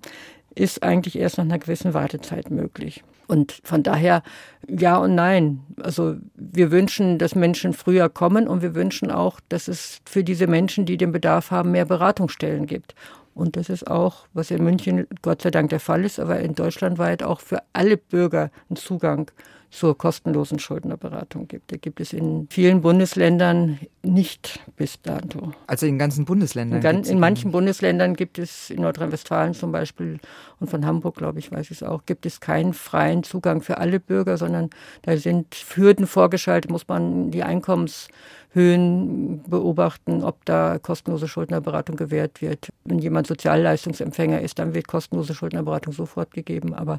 ist 0.55 0.83
eigentlich 0.83 1.17
erst 1.17 1.37
nach 1.37 1.45
einer 1.45 1.59
gewissen 1.59 1.93
Wartezeit 1.93 2.51
möglich. 2.51 3.03
Und 3.27 3.59
von 3.63 3.83
daher 3.83 4.21
ja 4.67 4.97
und 4.97 5.15
nein. 5.15 5.61
Also 5.81 6.15
wir 6.35 6.71
wünschen, 6.71 7.17
dass 7.17 7.35
Menschen 7.35 7.73
früher 7.73 8.09
kommen 8.09 8.47
und 8.47 8.61
wir 8.61 8.75
wünschen 8.75 9.11
auch, 9.11 9.39
dass 9.49 9.67
es 9.67 10.01
für 10.05 10.23
diese 10.23 10.47
Menschen, 10.47 10.85
die 10.85 10.97
den 10.97 11.11
Bedarf 11.11 11.51
haben, 11.51 11.71
mehr 11.71 11.85
Beratungsstellen 11.85 12.67
gibt. 12.67 12.95
Und 13.33 13.55
das 13.55 13.69
ist 13.69 13.89
auch, 13.89 14.27
was 14.33 14.51
in 14.51 14.63
München 14.63 15.07
Gott 15.21 15.41
sei 15.41 15.49
Dank 15.49 15.69
der 15.69 15.79
Fall 15.79 16.05
ist, 16.05 16.19
aber 16.19 16.39
in 16.39 16.53
Deutschland 16.53 16.99
weit 16.99 17.23
auch 17.23 17.39
für 17.39 17.63
alle 17.73 17.97
Bürger 17.97 18.51
ein 18.69 18.75
Zugang 18.75 19.31
zur 19.73 19.97
kostenlosen 19.97 20.59
Schuldnerberatung 20.59 21.47
gibt. 21.47 21.71
Da 21.71 21.77
gibt 21.77 21.99
es 21.99 22.13
in 22.13 22.47
vielen 22.51 22.81
Bundesländern 22.81 23.79
nicht 24.03 24.59
bis 24.77 25.01
dato. 25.01 25.51
Also 25.65 25.87
in 25.87 25.97
ganzen 25.97 26.25
Bundesländern? 26.25 26.83
In, 26.83 27.03
in 27.05 27.19
manchen 27.19 27.51
Bundesländern 27.51 28.15
gibt 28.15 28.37
es, 28.37 28.69
in 28.69 28.81
Nordrhein-Westfalen 28.81 29.55
zum 29.55 29.71
Beispiel 29.71 30.19
und 30.59 30.69
von 30.69 30.85
Hamburg, 30.85 31.15
glaube 31.15 31.39
ich, 31.39 31.51
weiß 31.51 31.71
ich 31.71 31.81
es 31.81 31.83
auch, 31.83 32.05
gibt 32.05 32.27
es 32.27 32.39
keinen 32.39 32.73
freien 32.73 33.23
Zugang 33.23 33.63
für 33.63 33.79
alle 33.79 33.99
Bürger, 33.99 34.37
sondern 34.37 34.69
da 35.01 35.17
sind 35.17 35.55
Hürden 35.73 36.05
vorgeschaltet, 36.05 36.69
muss 36.69 36.87
man 36.87 37.31
die 37.31 37.41
Einkommenshöhen 37.41 39.41
beobachten, 39.49 40.23
ob 40.23 40.45
da 40.45 40.77
kostenlose 40.77 41.27
Schuldnerberatung 41.27 41.95
gewährt 41.95 42.43
wird. 42.43 42.69
Wenn 42.85 42.99
jemand 42.99 43.25
Sozialleistungsempfänger 43.25 44.39
ist, 44.39 44.59
dann 44.59 44.75
wird 44.75 44.87
kostenlose 44.87 45.33
Schuldnerberatung 45.33 45.93
sofort 45.93 46.31
gegeben. 46.31 46.75
Aber 46.75 46.97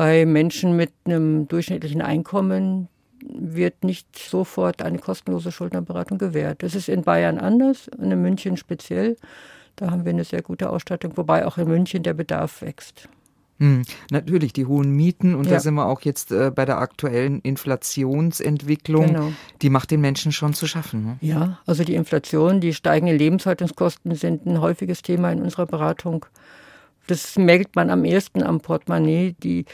bei 0.00 0.24
Menschen 0.24 0.76
mit 0.76 0.92
einem 1.04 1.46
durchschnittlichen 1.46 2.00
Einkommen 2.00 2.88
wird 3.22 3.84
nicht 3.84 4.18
sofort 4.18 4.80
eine 4.80 4.98
kostenlose 4.98 5.52
Schuldnerberatung 5.52 6.16
gewährt. 6.16 6.62
Das 6.62 6.74
ist 6.74 6.88
in 6.88 7.02
Bayern 7.02 7.36
anders 7.36 7.90
und 7.98 8.10
in 8.10 8.22
München 8.22 8.56
speziell. 8.56 9.18
Da 9.76 9.90
haben 9.90 10.06
wir 10.06 10.12
eine 10.12 10.24
sehr 10.24 10.40
gute 10.40 10.70
Ausstattung, 10.70 11.18
wobei 11.18 11.46
auch 11.46 11.58
in 11.58 11.68
München 11.68 12.02
der 12.02 12.14
Bedarf 12.14 12.62
wächst. 12.62 13.10
Hm, 13.58 13.82
natürlich, 14.10 14.54
die 14.54 14.64
hohen 14.64 14.90
Mieten 14.92 15.34
und 15.34 15.44
ja. 15.44 15.50
da 15.50 15.60
sind 15.60 15.74
wir 15.74 15.84
auch 15.84 16.00
jetzt 16.00 16.32
äh, 16.32 16.50
bei 16.50 16.64
der 16.64 16.78
aktuellen 16.78 17.42
Inflationsentwicklung, 17.42 19.06
genau. 19.08 19.32
die 19.60 19.68
macht 19.68 19.90
den 19.90 20.00
Menschen 20.00 20.32
schon 20.32 20.54
zu 20.54 20.66
schaffen. 20.66 21.04
Ne? 21.04 21.18
Ja, 21.20 21.58
also 21.66 21.84
die 21.84 21.94
Inflation, 21.94 22.62
die 22.62 22.72
steigenden 22.72 23.18
Lebenshaltungskosten 23.18 24.14
sind 24.14 24.46
ein 24.46 24.62
häufiges 24.62 25.02
Thema 25.02 25.30
in 25.30 25.42
unserer 25.42 25.66
Beratung. 25.66 26.24
Das 27.10 27.36
merkt 27.36 27.74
man 27.74 27.90
am 27.90 28.04
ersten 28.04 28.44
am 28.44 28.60
Portemonnaie. 28.60 29.34
Die 29.42 29.64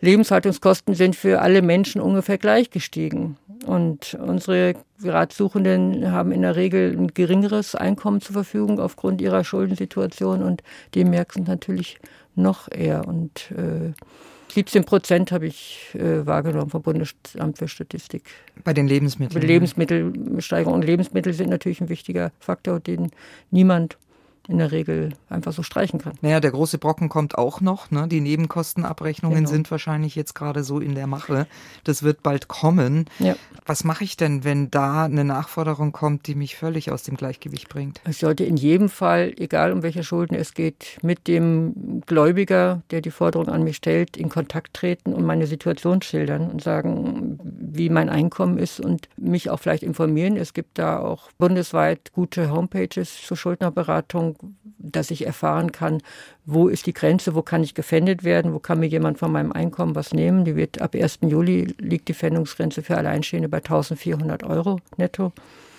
Lebenshaltungskosten 0.00 0.94
sind 0.94 1.16
für 1.16 1.40
alle 1.42 1.60
Menschen 1.60 2.00
ungefähr 2.00 2.38
gleich 2.38 2.70
gestiegen. 2.70 3.36
Und 3.66 4.14
unsere 4.14 4.74
Ratsuchenden 5.02 6.12
haben 6.12 6.30
in 6.30 6.42
der 6.42 6.54
Regel 6.54 6.96
ein 6.96 7.08
geringeres 7.08 7.74
Einkommen 7.74 8.20
zur 8.20 8.34
Verfügung 8.34 8.78
aufgrund 8.78 9.20
ihrer 9.20 9.42
Schuldensituation 9.42 10.44
und 10.44 10.62
die 10.94 11.04
merken 11.04 11.42
es 11.42 11.48
natürlich 11.48 11.98
noch 12.36 12.70
eher. 12.70 13.08
Und 13.08 13.50
äh, 13.50 13.92
17 14.52 14.84
Prozent 14.84 15.32
habe 15.32 15.46
ich 15.46 15.88
äh, 15.94 16.24
wahrgenommen 16.24 16.70
vom 16.70 16.82
Bundesamt 16.82 17.58
für 17.58 17.66
Statistik. 17.66 18.22
Bei 18.62 18.72
den 18.72 18.86
Lebensmitteln? 18.86 19.40
Bei 19.40 19.46
Lebensmittelsteigerung. 19.46 20.74
Und 20.74 20.84
Lebensmittel 20.84 21.32
sind 21.32 21.50
natürlich 21.50 21.80
ein 21.80 21.88
wichtiger 21.88 22.30
Faktor, 22.38 22.78
den 22.78 23.10
niemand 23.50 23.98
in 24.48 24.58
der 24.58 24.72
Regel 24.72 25.10
einfach 25.28 25.52
so 25.52 25.62
streichen 25.62 26.00
kann. 26.00 26.14
Naja, 26.20 26.40
der 26.40 26.50
große 26.50 26.78
Brocken 26.78 27.08
kommt 27.08 27.36
auch 27.36 27.60
noch. 27.60 27.90
Ne? 27.90 28.08
Die 28.08 28.20
Nebenkostenabrechnungen 28.20 29.38
genau. 29.38 29.50
sind 29.50 29.70
wahrscheinlich 29.70 30.14
jetzt 30.14 30.34
gerade 30.34 30.64
so 30.64 30.80
in 30.80 30.94
der 30.94 31.06
Mache. 31.06 31.46
Das 31.84 32.02
wird 32.02 32.22
bald 32.22 32.48
kommen. 32.48 33.06
Ja. 33.18 33.36
Was 33.64 33.84
mache 33.84 34.04
ich 34.04 34.16
denn, 34.16 34.44
wenn 34.44 34.70
da 34.70 35.04
eine 35.04 35.24
Nachforderung 35.24 35.92
kommt, 35.92 36.26
die 36.26 36.34
mich 36.34 36.56
völlig 36.56 36.92
aus 36.92 37.02
dem 37.02 37.16
Gleichgewicht 37.16 37.68
bringt? 37.68 38.00
Ich 38.08 38.18
sollte 38.18 38.44
in 38.44 38.56
jedem 38.56 38.88
Fall, 38.88 39.32
egal 39.38 39.72
um 39.72 39.82
welche 39.82 40.04
Schulden 40.04 40.34
es 40.34 40.54
geht, 40.54 40.98
mit 41.02 41.26
dem 41.26 42.02
Gläubiger, 42.06 42.82
der 42.90 43.00
die 43.00 43.10
Forderung 43.10 43.48
an 43.48 43.64
mich 43.64 43.76
stellt, 43.76 44.16
in 44.16 44.28
Kontakt 44.28 44.74
treten 44.74 45.12
und 45.12 45.24
meine 45.24 45.46
Situation 45.46 46.02
schildern 46.02 46.50
und 46.50 46.62
sagen, 46.62 47.38
wie 47.42 47.90
mein 47.90 48.08
Einkommen 48.08 48.58
ist 48.58 48.80
und 48.80 49.08
mich 49.16 49.50
auch 49.50 49.58
vielleicht 49.58 49.82
informieren. 49.82 50.36
Es 50.36 50.54
gibt 50.54 50.78
da 50.78 51.00
auch 51.00 51.30
bundesweit 51.38 52.12
gute 52.12 52.50
Homepages 52.50 53.22
zur 53.22 53.36
Schuldnerberatung, 53.36 54.35
dass 54.78 55.10
ich 55.10 55.26
erfahren 55.26 55.72
kann, 55.72 56.02
wo 56.44 56.68
ist 56.68 56.86
die 56.86 56.92
Grenze, 56.92 57.34
wo 57.34 57.42
kann 57.42 57.62
ich 57.62 57.74
gefändet 57.74 58.24
werden, 58.24 58.52
wo 58.52 58.58
kann 58.58 58.80
mir 58.80 58.86
jemand 58.86 59.18
von 59.18 59.32
meinem 59.32 59.52
Einkommen 59.52 59.94
was 59.94 60.12
nehmen. 60.12 60.44
Die 60.44 60.56
wird 60.56 60.80
ab 60.80 60.94
1. 60.94 61.18
Juli 61.22 61.74
liegt 61.78 62.08
die 62.08 62.14
Fändungsgrenze 62.14 62.82
für 62.82 62.96
Alleinstehende 62.96 63.48
bei 63.48 63.58
1400 63.58 64.44
Euro 64.44 64.80
netto. 64.96 65.32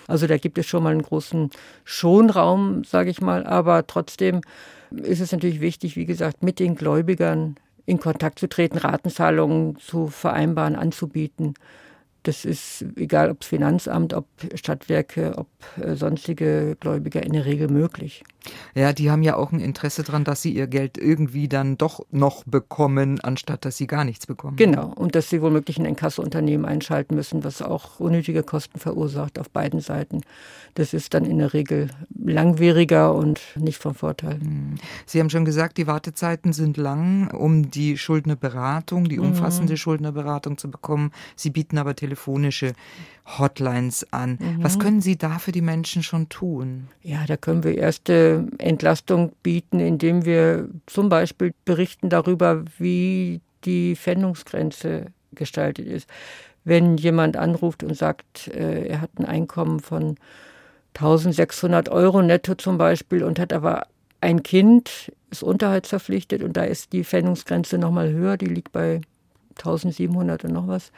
Also 0.08 0.26
da 0.26 0.38
gibt 0.38 0.58
es 0.58 0.66
schon 0.66 0.84
mal 0.84 0.92
einen 0.92 1.02
großen 1.02 1.50
Schonraum, 1.84 2.84
sage 2.84 3.10
ich 3.10 3.22
mal. 3.22 3.46
Aber 3.46 3.86
trotzdem 3.88 4.42
ist 4.92 5.20
es 5.20 5.32
natürlich 5.32 5.62
wichtig, 5.62 5.96
wie 5.96 6.06
gesagt, 6.06 6.44
mit 6.44 6.60
den 6.60 6.76
Gläubigern 6.76 7.58
in 7.86 8.00
Kontakt 8.00 8.40
zu 8.40 8.48
treten, 8.48 8.78
Ratenzahlungen 8.78 9.78
zu 9.78 10.08
vereinbaren, 10.08 10.76
anzubieten. 10.76 11.54
Das 12.28 12.44
ist 12.44 12.84
egal, 12.98 13.32
ob 13.32 13.40
das 13.40 13.48
Finanzamt, 13.48 14.14
ob 14.14 14.28
Stadtwerke, 14.54 15.38
ob 15.38 15.48
äh, 15.82 15.96
sonstige 15.96 16.76
Gläubiger 16.78 17.24
in 17.24 17.32
der 17.32 17.46
Regel 17.46 17.70
möglich. 17.70 18.26
Ja, 18.76 18.94
die 18.94 19.10
haben 19.10 19.24
ja 19.24 19.36
auch 19.36 19.52
ein 19.52 19.60
Interesse 19.60 20.04
daran, 20.04 20.24
dass 20.24 20.42
sie 20.42 20.52
ihr 20.52 20.68
Geld 20.68 20.98
irgendwie 20.98 21.48
dann 21.48 21.78
doch 21.78 22.06
noch 22.12 22.44
bekommen, 22.46 23.20
anstatt 23.22 23.66
dass 23.66 23.78
sie 23.78 23.88
gar 23.88 24.04
nichts 24.04 24.26
bekommen. 24.26 24.58
Genau, 24.58 24.92
und 24.96 25.16
dass 25.16 25.30
sie 25.30 25.42
womöglich 25.42 25.78
ein 25.78 25.86
Inkassounternehmen 25.86 26.66
einschalten 26.66 27.16
müssen, 27.16 27.44
was 27.44 27.62
auch 27.62 28.00
unnötige 28.00 28.44
Kosten 28.44 28.80
verursacht 28.80 29.40
auf 29.40 29.50
beiden 29.50 29.80
Seiten. 29.80 30.22
Das 30.76 30.94
ist 30.94 31.14
dann 31.14 31.26
in 31.26 31.40
der 31.40 31.54
Regel 31.54 31.90
langwieriger 32.24 33.14
und 33.16 33.42
nicht 33.56 33.82
vom 33.82 33.96
Vorteil. 33.96 34.40
Hm. 34.40 34.76
Sie 35.06 35.20
haben 35.20 35.30
schon 35.30 35.46
gesagt, 35.46 35.78
die 35.78 35.88
Wartezeiten 35.88 36.54
sind 36.54 36.78
lang, 36.78 37.32
um 37.32 37.72
die 37.72 37.98
Schuldnerberatung, 37.98 39.10
die 39.10 39.18
mhm. 39.18 39.28
umfassende 39.28 39.74
mhm. 39.74 39.78
Schuldnerberatung 39.78 40.58
zu 40.58 40.70
bekommen. 40.70 41.12
Sie 41.36 41.50
bieten 41.50 41.78
aber 41.78 41.96
telefonische 42.18 42.74
Hotlines 43.26 44.06
an. 44.12 44.38
Mhm. 44.40 44.64
Was 44.64 44.80
können 44.80 45.02
Sie 45.02 45.18
da 45.18 45.40
für 45.40 45.52
die 45.52 45.62
Menschen 45.62 46.04
schon 46.04 46.30
tun? 46.30 46.88
Ja, 47.02 47.26
da 47.28 47.38
können 47.38 47.64
wir 47.64 47.78
erste 47.78 48.48
Entlastung 48.58 49.34
bieten, 49.44 49.80
indem 49.80 50.26
wir 50.26 50.70
zum 50.86 51.10
Beispiel 51.10 51.54
berichten 51.66 52.10
darüber, 52.10 52.64
wie 52.78 53.42
die 53.66 53.96
Pfändungsgrenze 53.96 55.08
gestaltet 55.34 55.88
ist. 55.88 56.10
Wenn 56.64 56.98
jemand 56.98 57.38
anruft 57.38 57.84
und 57.84 57.96
sagt, 57.96 58.48
äh, 58.48 58.88
er 58.88 59.02
hat 59.02 59.12
ein 59.18 59.26
Einkommen 59.26 59.80
von 59.80 60.18
1600 60.96 61.90
Euro 61.90 62.22
netto 62.22 62.56
zum 62.56 62.78
Beispiel 62.78 63.24
und 63.24 63.40
hat 63.40 63.54
aber 63.54 63.88
ein 64.20 64.42
Kind, 64.42 65.12
ist 65.30 65.44
unterhaltsverpflichtet 65.44 66.42
und 66.42 66.58
da 66.58 66.64
ist 66.64 66.92
die 66.92 67.04
Pfändungsgrenze 67.04 67.78
nochmal 67.78 68.12
höher, 68.12 68.36
die 68.36 68.48
liegt 68.48 68.72
bei 68.72 69.02
1700 69.58 70.46
und 70.46 70.54
noch 70.54 70.68
was 70.68 70.92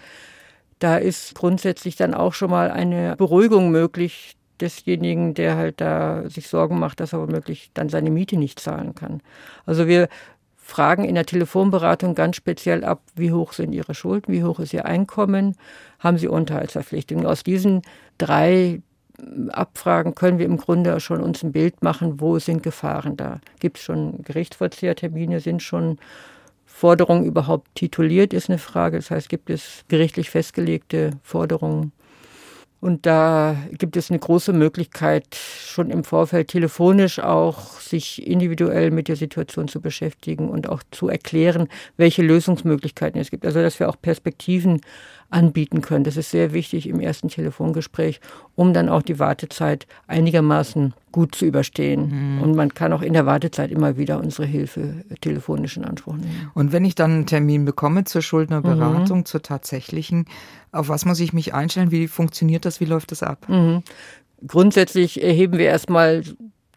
da 0.79 0.97
ist 0.97 1.35
grundsätzlich 1.35 1.95
dann 1.95 2.13
auch 2.13 2.33
schon 2.33 2.49
mal 2.49 2.71
eine 2.71 3.15
Beruhigung 3.17 3.69
möglich 3.69 4.35
desjenigen, 4.59 5.33
der 5.33 5.55
halt 5.55 5.81
da 5.81 6.29
sich 6.29 6.47
Sorgen 6.47 6.79
macht, 6.79 6.99
dass 6.99 7.13
er 7.13 7.21
womöglich 7.21 7.71
dann 7.73 7.89
seine 7.89 8.09
Miete 8.09 8.37
nicht 8.37 8.59
zahlen 8.59 8.95
kann. 8.95 9.21
Also 9.65 9.87
wir 9.87 10.09
fragen 10.57 11.05
in 11.05 11.15
der 11.15 11.25
Telefonberatung 11.25 12.15
ganz 12.15 12.35
speziell 12.35 12.83
ab, 12.83 13.01
wie 13.15 13.31
hoch 13.31 13.53
sind 13.53 13.73
Ihre 13.73 13.95
Schulden, 13.95 14.33
wie 14.33 14.43
hoch 14.43 14.59
ist 14.59 14.73
Ihr 14.73 14.85
Einkommen, 14.85 15.55
haben 15.99 16.17
Sie 16.17 16.27
Unterhaltsverpflichtungen. 16.27 17.25
Aus 17.25 17.43
diesen 17.43 17.81
drei 18.17 18.81
Abfragen 19.51 20.15
können 20.15 20.39
wir 20.39 20.45
im 20.45 20.57
Grunde 20.57 20.99
schon 20.99 21.21
uns 21.21 21.43
ein 21.43 21.51
Bild 21.51 21.83
machen, 21.83 22.21
wo 22.21 22.39
sind 22.39 22.63
Gefahren 22.63 23.17
da. 23.17 23.39
Gibt 23.59 23.77
es 23.77 23.83
schon 23.83 24.21
Gerichtsvollziehertermine, 24.23 25.39
sind 25.39 25.61
schon 25.63 25.97
Forderung 26.79 27.25
überhaupt 27.25 27.75
tituliert, 27.75 28.33
ist 28.33 28.49
eine 28.49 28.57
Frage. 28.57 28.95
Das 28.95 29.11
heißt, 29.11 29.27
gibt 29.27 29.49
es 29.49 29.83
gerichtlich 29.89 30.29
festgelegte 30.29 31.11
Forderungen? 31.23 31.91
Und 32.79 33.05
da 33.05 33.57
gibt 33.73 33.97
es 33.97 34.09
eine 34.09 34.19
große 34.19 34.53
Möglichkeit, 34.53 35.35
schon 35.35 35.89
im 35.89 36.05
Vorfeld 36.05 36.47
telefonisch 36.47 37.19
auch 37.19 37.81
sich 37.81 38.25
individuell 38.25 38.91
mit 38.91 39.09
der 39.09 39.17
Situation 39.17 39.67
zu 39.67 39.81
beschäftigen 39.81 40.47
und 40.47 40.69
auch 40.69 40.81
zu 40.91 41.09
erklären, 41.09 41.67
welche 41.97 42.21
Lösungsmöglichkeiten 42.21 43.19
es 43.19 43.29
gibt. 43.29 43.45
Also, 43.45 43.61
dass 43.61 43.81
wir 43.81 43.89
auch 43.89 43.97
Perspektiven 44.01 44.79
anbieten 45.29 45.81
können. 45.81 46.03
Das 46.03 46.17
ist 46.17 46.31
sehr 46.31 46.53
wichtig 46.53 46.87
im 46.87 46.99
ersten 46.99 47.27
Telefongespräch, 47.27 48.19
um 48.55 48.73
dann 48.73 48.89
auch 48.89 49.01
die 49.01 49.19
Wartezeit 49.19 49.85
einigermaßen 50.07 50.93
gut 51.11 51.35
zu 51.35 51.45
überstehen. 51.45 52.37
Mhm. 52.37 52.41
Und 52.41 52.55
man 52.55 52.73
kann 52.73 52.93
auch 52.93 53.01
in 53.01 53.13
der 53.13 53.25
Wartezeit 53.25 53.71
immer 53.71 53.97
wieder 53.97 54.19
unsere 54.19 54.47
Hilfe 54.47 55.05
telefonisch 55.21 55.77
in 55.77 55.85
Anspruch 55.85 56.15
nehmen. 56.15 56.51
Und 56.53 56.71
wenn 56.71 56.85
ich 56.85 56.95
dann 56.95 57.11
einen 57.11 57.25
Termin 57.25 57.65
bekomme 57.65 58.05
zur 58.05 58.21
Schuldnerberatung, 58.21 59.19
mhm. 59.19 59.25
zur 59.25 59.41
tatsächlichen, 59.41 60.25
auf 60.71 60.89
was 60.89 61.05
muss 61.05 61.19
ich 61.19 61.33
mich 61.33 61.53
einstellen? 61.53 61.91
Wie 61.91 62.07
funktioniert 62.07 62.65
das? 62.65 62.79
Wie 62.79 62.85
läuft 62.85 63.11
das 63.11 63.23
ab? 63.23 63.47
Mhm. 63.47 63.83
Grundsätzlich 64.47 65.21
erheben 65.21 65.57
wir 65.57 65.65
erstmal 65.65 66.23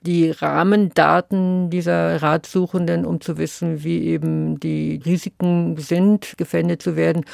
die 0.05 0.31
Rahmendaten 0.31 1.71
dieser 1.71 2.21
Ratsuchenden, 2.21 3.07
um 3.07 3.21
zu 3.21 3.39
wissen, 3.39 3.85
wie 3.85 4.03
eben 4.03 4.59
die 4.59 5.01
Risiken 5.05 5.77
sind, 5.79 6.35
gefändet 6.37 6.83
zu 6.83 6.97
werden 6.97 7.25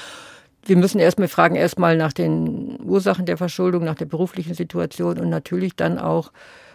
wir 0.64 0.76
müssen 0.76 0.98
erstmal 0.98 1.28
fragen, 1.28 1.56
erstmal 1.56 1.96
nach 1.96 2.12
den 2.12 2.78
Ursachen 2.82 3.26
der 3.26 3.36
Verschuldung, 3.36 3.84
nach 3.84 3.94
der 3.94 4.06
beruflichen 4.06 4.54
Situation 4.54 5.18
und 5.18 5.30
natürlich 5.30 5.76
dann 5.76 5.98
auch, 5.98 6.32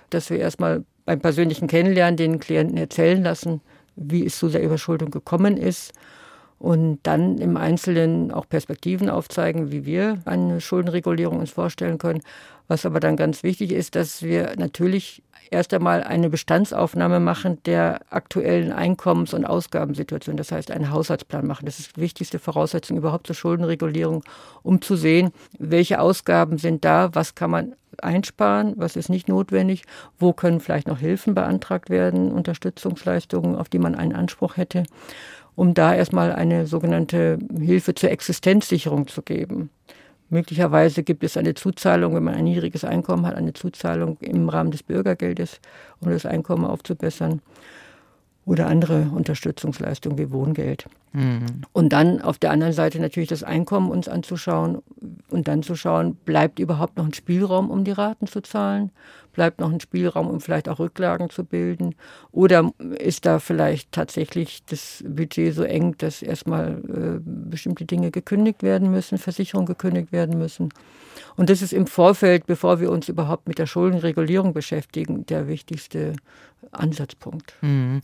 dass 0.09 0.29
wir 0.29 0.39
erstmal 0.39 0.83
beim 1.05 1.19
persönlichen 1.19 1.67
Kennenlernen 1.67 2.17
den 2.17 2.39
Klienten 2.39 2.77
erzählen 2.77 3.21
lassen, 3.23 3.61
wie 3.95 4.25
es 4.25 4.37
zu 4.37 4.49
der 4.49 4.63
Überschuldung 4.63 5.11
gekommen 5.11 5.57
ist 5.57 5.93
und 6.63 6.99
dann 7.03 7.39
im 7.39 7.57
Einzelnen 7.57 8.31
auch 8.31 8.47
Perspektiven 8.47 9.09
aufzeigen, 9.09 9.73
wie 9.73 9.85
wir 9.85 10.19
eine 10.23 10.61
Schuldenregulierung 10.61 11.39
uns 11.39 11.51
vorstellen 11.51 11.97
können. 11.97 12.21
Was 12.69 12.85
aber 12.85 13.01
dann 13.01 13.17
ganz 13.17 13.43
wichtig 13.43 13.73
ist, 13.73 13.95
dass 13.95 14.23
wir 14.23 14.53
natürlich 14.57 15.23
erst 15.51 15.73
einmal 15.73 16.03
eine 16.03 16.29
Bestandsaufnahme 16.29 17.19
machen 17.19 17.61
der 17.65 17.99
aktuellen 18.11 18.71
Einkommens- 18.71 19.33
und 19.33 19.43
Ausgabensituation. 19.43 20.37
Das 20.37 20.53
heißt, 20.53 20.71
einen 20.71 20.89
Haushaltsplan 20.89 21.45
machen. 21.45 21.65
Das 21.65 21.79
ist 21.79 21.97
die 21.97 22.01
wichtigste 22.01 22.39
Voraussetzung 22.39 22.95
überhaupt 22.95 23.27
zur 23.27 23.35
Schuldenregulierung, 23.35 24.23
um 24.61 24.81
zu 24.81 24.95
sehen, 24.95 25.31
welche 25.59 25.99
Ausgaben 25.99 26.59
sind 26.59 26.85
da, 26.85 27.09
was 27.13 27.35
kann 27.35 27.51
man 27.51 27.75
einsparen, 28.01 28.73
was 28.77 28.95
ist 28.95 29.09
nicht 29.09 29.27
notwendig, 29.27 29.83
wo 30.17 30.31
können 30.31 30.61
vielleicht 30.61 30.87
noch 30.87 30.97
Hilfen 30.97 31.35
beantragt 31.35 31.89
werden, 31.89 32.31
Unterstützungsleistungen, 32.31 33.57
auf 33.57 33.67
die 33.67 33.79
man 33.79 33.95
einen 33.95 34.13
Anspruch 34.13 34.55
hätte, 34.55 34.83
um 35.55 35.73
da 35.73 35.93
erstmal 35.93 36.31
eine 36.31 36.65
sogenannte 36.65 37.39
Hilfe 37.59 37.95
zur 37.95 38.11
Existenzsicherung 38.11 39.07
zu 39.07 39.21
geben. 39.21 39.69
Möglicherweise 40.29 41.03
gibt 41.03 41.23
es 41.23 41.37
eine 41.37 41.53
Zuzahlung, 41.53 42.15
wenn 42.15 42.23
man 42.23 42.33
ein 42.33 42.45
niedriges 42.45 42.83
Einkommen 42.83 43.27
hat, 43.27 43.35
eine 43.35 43.53
Zuzahlung 43.53 44.17
im 44.19 44.49
Rahmen 44.49 44.71
des 44.71 44.81
Bürgergeldes, 44.81 45.59
um 45.99 46.09
das 46.09 46.25
Einkommen 46.25 46.65
aufzubessern. 46.65 47.41
Oder 48.45 48.67
andere 48.67 49.11
Unterstützungsleistungen 49.13 50.17
wie 50.17 50.31
Wohngeld. 50.31 50.87
Mhm. 51.13 51.61
Und 51.71 51.93
dann 51.93 52.21
auf 52.21 52.39
der 52.39 52.51
anderen 52.51 52.73
Seite 52.73 52.99
natürlich 52.99 53.29
das 53.29 53.43
Einkommen 53.43 53.91
uns 53.91 54.07
anzuschauen 54.07 54.81
und 55.29 55.47
dann 55.47 55.61
zu 55.61 55.75
schauen, 55.75 56.15
bleibt 56.15 56.59
überhaupt 56.59 56.97
noch 56.97 57.05
ein 57.05 57.13
Spielraum, 57.13 57.69
um 57.69 57.83
die 57.83 57.91
Raten 57.91 58.25
zu 58.25 58.41
zahlen? 58.41 58.91
Bleibt 59.31 59.59
noch 59.59 59.71
ein 59.71 59.79
Spielraum, 59.79 60.27
um 60.27 60.41
vielleicht 60.41 60.69
auch 60.69 60.79
Rücklagen 60.79 61.29
zu 61.29 61.43
bilden? 61.43 61.95
Oder 62.31 62.71
ist 62.99 63.25
da 63.25 63.39
vielleicht 63.39 63.91
tatsächlich 63.91 64.63
das 64.65 65.03
Budget 65.07 65.53
so 65.55 65.63
eng, 65.63 65.95
dass 65.97 66.21
erstmal 66.21 66.81
äh, 66.87 67.19
bestimmte 67.23 67.85
Dinge 67.85 68.11
gekündigt 68.11 68.63
werden 68.63 68.91
müssen, 68.91 69.17
Versicherungen 69.17 69.67
gekündigt 69.67 70.11
werden 70.11 70.37
müssen? 70.37 70.69
Und 71.35 71.49
das 71.49 71.61
ist 71.61 71.73
im 71.73 71.87
Vorfeld, 71.87 72.47
bevor 72.47 72.79
wir 72.79 72.91
uns 72.91 73.09
überhaupt 73.09 73.47
mit 73.47 73.59
der 73.59 73.65
Schuldenregulierung 73.67 74.53
beschäftigen, 74.53 75.25
der 75.25 75.47
wichtigste 75.47 76.13
Ansatzpunkt. 76.71 77.55
Mhm. 77.61 78.01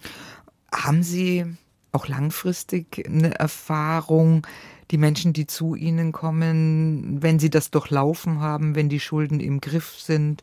Haben 0.72 1.04
Sie 1.04 1.46
auch 1.91 2.08
langfristig 2.08 3.05
eine 3.08 3.36
Erfahrung, 3.36 4.46
die 4.91 4.98
Menschen, 4.98 5.34
die 5.34 5.48
zu 5.48 5.75
Ihnen 5.75 6.12
kommen, 6.12 7.22
wenn 7.22 7.39
sie 7.39 7.50
das 7.50 7.72
durchlaufen 7.72 8.39
haben, 8.39 8.75
wenn 8.75 8.89
die 8.89 9.00
Schulden 9.00 9.39
im 9.39 9.62
Griff 9.62 10.00
sind, 10.00 10.41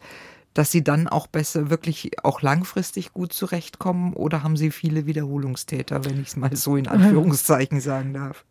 dass 0.55 0.71
sie 0.71 0.83
dann 0.83 1.07
auch 1.07 1.27
besser, 1.27 1.69
wirklich 1.69 2.25
auch 2.25 2.41
langfristig 2.41 3.13
gut 3.13 3.33
zurechtkommen? 3.33 4.15
Oder 4.15 4.43
haben 4.43 4.57
Sie 4.57 4.71
viele 4.71 5.05
Wiederholungstäter, 5.05 6.05
wenn 6.05 6.21
ich 6.21 6.29
es 6.29 6.37
mal 6.37 6.55
so 6.57 6.77
in 6.77 6.89
Anführungszeichen 6.89 7.81
sagen 7.81 8.15
darf? 8.15 8.45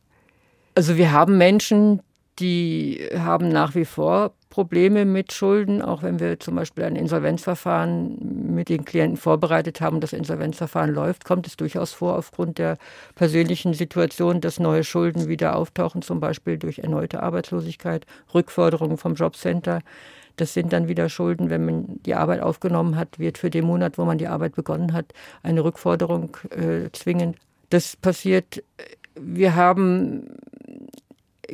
Also 0.76 0.98
wir 0.98 1.12
haben 1.12 1.38
Menschen, 1.38 2.02
die 2.38 3.10
haben 3.18 3.50
nach 3.50 3.74
wie 3.74 3.86
vor 3.86 4.34
Probleme 4.56 5.04
mit 5.04 5.34
Schulden, 5.34 5.82
auch 5.82 6.02
wenn 6.02 6.22
wir 6.22 6.40
zum 6.40 6.56
Beispiel 6.56 6.86
ein 6.86 6.96
Insolvenzverfahren 6.96 8.54
mit 8.56 8.70
den 8.70 8.86
Klienten 8.86 9.18
vorbereitet 9.18 9.82
haben 9.82 9.96
und 9.96 10.02
das 10.02 10.14
Insolvenzverfahren 10.14 10.94
läuft, 10.94 11.26
kommt 11.26 11.46
es 11.46 11.58
durchaus 11.58 11.92
vor, 11.92 12.18
aufgrund 12.18 12.58
der 12.58 12.78
persönlichen 13.16 13.74
Situation, 13.74 14.40
dass 14.40 14.58
neue 14.58 14.86
Schulden 14.86 15.28
wieder 15.28 15.58
auftauchen, 15.58 16.02
zum 16.02 16.22
Beispiel 16.22 16.58
durch 16.58 16.80
erneute 16.80 17.22
Arbeitslosigkeit, 17.22 18.06
Rückforderungen 18.34 18.98
vom 18.98 19.16
Jobcenter. 19.16 19.82
Das 20.38 20.54
sind 20.54 20.72
dann 20.72 20.88
wieder 20.88 21.10
Schulden, 21.10 21.50
wenn 21.50 21.66
man 21.66 22.00
die 22.06 22.16
Arbeit 22.16 22.40
aufgenommen 22.40 22.96
hat, 22.96 23.20
wird 23.20 23.38
für 23.38 23.50
den 23.50 23.66
Monat, 23.66 23.98
wo 23.98 24.06
man 24.06 24.18
die 24.18 24.28
Arbeit 24.28 24.56
begonnen 24.56 24.94
hat, 24.94 25.08
eine 25.44 25.66
Rückforderung 25.66 26.38
äh, 26.52 26.90
zwingend. 26.94 27.36
Das 27.72 27.98
passiert. 27.98 28.64
Wir 29.20 29.54
haben 29.56 30.30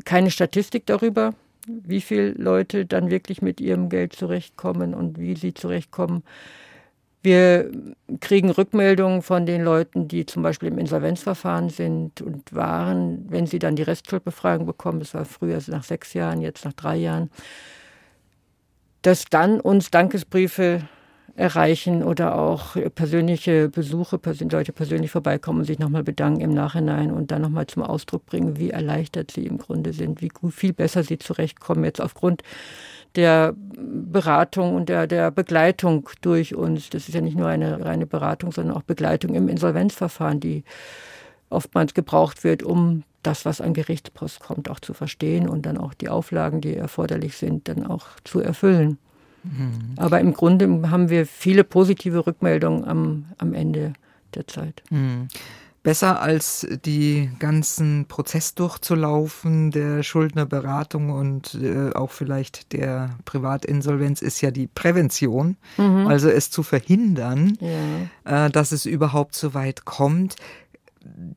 keine 0.06 0.30
Statistik 0.30 0.86
darüber, 0.86 1.34
wie 1.68 2.02
viele 2.02 2.32
Leute 2.32 2.86
dann 2.86 3.10
wirklich 3.10 3.42
mit 3.42 3.62
ihrem 3.62 3.90
Geld 3.90 4.14
zurechtkommen 4.14 4.94
und 4.94 5.20
wie 5.20 5.36
sie 5.36 5.54
zurechtkommen. 5.54 6.24
Wir 7.24 7.72
kriegen 8.20 8.50
Rückmeldungen 8.50 9.22
von 9.22 9.46
den 9.46 9.64
Leuten, 9.64 10.08
die 10.08 10.26
zum 10.26 10.42
Beispiel 10.42 10.70
im 10.70 10.80
Insolvenzverfahren 10.80 11.70
sind 11.70 12.22
und 12.22 12.54
waren, 12.54 13.26
wenn 13.30 13.46
sie 13.46 13.60
dann 13.60 13.76
die 13.76 13.84
Restschuldbefreiung 13.84 14.66
bekommen, 14.66 15.00
das 15.00 15.14
war 15.14 15.26
früher 15.26 15.60
nach 15.68 15.84
sechs 15.84 16.16
Jahren, 16.16 16.42
jetzt 16.42 16.66
nach 16.66 16.74
drei 16.74 16.96
Jahren, 16.96 17.30
dass 19.04 19.26
dann 19.26 19.60
uns 19.60 19.92
Dankesbriefe 19.92 20.82
erreichen 21.36 22.04
oder 22.04 22.38
auch 22.38 22.76
persönliche 22.96 23.70
Besuche, 23.70 24.20
Leute 24.52 24.74
persönlich 24.74 25.12
vorbeikommen 25.12 25.60
und 25.60 25.66
sich 25.66 25.80
nochmal 25.80 26.04
bedanken 26.04 26.42
im 26.42 26.54
Nachhinein 26.54 27.12
und 27.12 27.32
dann 27.32 27.42
nochmal 27.42 27.68
zum 27.68 27.84
Ausdruck 27.84 28.26
bringen, 28.26 28.58
wie 28.58 28.70
erleichtert 28.70 29.32
sie 29.32 29.46
im 29.46 29.58
Grunde 29.58 29.94
sind, 29.94 30.22
wie 30.22 30.28
gut, 30.28 30.54
viel 30.54 30.74
besser 30.74 31.04
sie 31.04 31.18
zurechtkommen 31.18 31.84
jetzt 31.84 32.02
aufgrund 32.02 32.44
der 33.16 33.54
Beratung 33.56 34.76
und 34.76 34.90
der, 34.90 35.08
der 35.08 35.32
Begleitung 35.32 36.10
durch 36.22 36.56
uns. 36.56 36.90
Das 36.90 37.08
ist 37.08 37.16
ja 37.16 37.22
nicht 37.22 37.38
nur 37.38 37.48
eine 37.48 37.84
reine 37.84 38.06
Beratung, 38.06 38.52
sondern 38.52 38.76
auch 38.76 38.84
Begleitung 38.84 39.36
im 39.36 39.50
Insolvenzverfahren, 39.50 40.40
die 40.40 40.64
oftmals 41.50 41.94
gebraucht 41.94 42.44
wird, 42.44 42.64
um 42.64 43.04
das, 43.24 43.46
was 43.46 43.62
an 43.62 43.74
Gerichtspost 43.74 44.40
kommt, 44.40 44.70
auch 44.70 44.80
zu 44.80 44.94
verstehen 44.94 45.48
und 45.48 45.66
dann 45.66 45.78
auch 45.78 45.94
die 45.94 46.10
Auflagen, 46.10 46.62
die 46.62 46.76
erforderlich 46.76 47.38
sind, 47.38 47.68
dann 47.68 47.86
auch 47.86 48.08
zu 48.24 48.40
erfüllen. 48.40 48.98
Mhm. 49.44 49.96
Aber 49.98 50.20
im 50.20 50.34
Grunde 50.34 50.90
haben 50.90 51.10
wir 51.10 51.26
viele 51.26 51.64
positive 51.64 52.26
Rückmeldungen 52.26 52.86
am, 52.86 53.26
am 53.38 53.54
Ende 53.54 53.94
der 54.36 54.48
Zeit. 54.48 54.84
Mhm. 54.90 55.28
Besser 55.84 56.22
als 56.22 56.68
die 56.86 57.32
ganzen 57.40 58.06
Prozess 58.08 58.54
durchzulaufen, 58.54 59.72
der 59.72 60.04
Schuldnerberatung 60.04 61.10
und 61.10 61.56
äh, 61.56 61.92
auch 61.94 62.12
vielleicht 62.12 62.74
der 62.74 63.18
Privatinsolvenz 63.26 64.22
ist 64.22 64.42
ja 64.42 64.52
die 64.52 64.68
Prävention, 64.68 65.58
mhm. 65.78 66.06
also 66.06 66.30
es 66.30 66.52
zu 66.52 66.62
verhindern, 66.62 67.58
ja. 67.60 68.46
äh, 68.46 68.52
dass 68.52 68.72
es 68.72 68.86
überhaupt 68.86 69.34
so 69.34 69.56
weit 69.56 69.84
kommt 69.84 70.36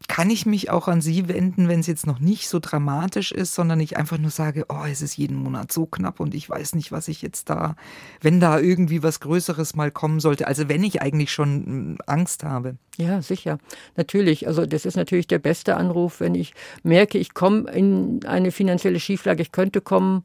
kann 0.09 0.29
ich 0.29 0.45
mich 0.45 0.71
auch 0.71 0.89
an 0.89 1.01
Sie 1.01 1.29
wenden, 1.29 1.69
wenn 1.69 1.81
es 1.81 1.87
jetzt 1.87 2.07
noch 2.07 2.19
nicht 2.19 2.49
so 2.49 2.59
dramatisch 2.61 3.33
ist, 3.33 3.55
sondern 3.55 3.81
ich 3.81 3.97
einfach 3.97 4.19
nur 4.19 4.31
sage, 4.31 4.67
oh, 4.69 4.85
es 4.91 5.01
ist 5.01 5.17
jeden 5.17 5.37
Monat 5.37 5.73
so 5.73 5.87
knapp 5.87 6.21
und 6.21 6.35
ich 6.35 6.49
weiß 6.49 6.75
nicht, 6.75 6.93
was 6.93 7.09
ich 7.09 7.23
jetzt 7.23 7.49
da, 7.49 7.75
wenn 8.21 8.41
da 8.41 8.59
irgendwie 8.59 9.03
was 9.03 9.21
Größeres 9.21 9.75
mal 9.75 9.91
kommen 9.91 10.21
sollte. 10.21 10.47
Also 10.47 10.69
wenn 10.69 10.85
ich 10.85 11.01
eigentlich 11.01 11.33
schon 11.33 11.65
hm, 11.65 11.99
Angst 12.07 12.45
habe. 12.45 12.77
Ja, 12.97 13.23
sicher. 13.23 13.59
Natürlich. 13.97 14.47
Also 14.47 14.67
das 14.67 14.85
ist 14.85 14.97
natürlich 14.97 15.27
der 15.27 15.39
beste 15.39 15.77
Anruf, 15.77 16.21
wenn 16.21 16.35
ich 16.35 16.55
merke, 16.83 17.19
ich 17.19 17.33
komme 17.33 17.71
in 17.71 18.21
eine 18.27 18.53
finanzielle 18.53 19.01
Schieflage, 19.01 19.43
ich 19.43 19.53
könnte 19.53 19.81
kommen 19.81 20.25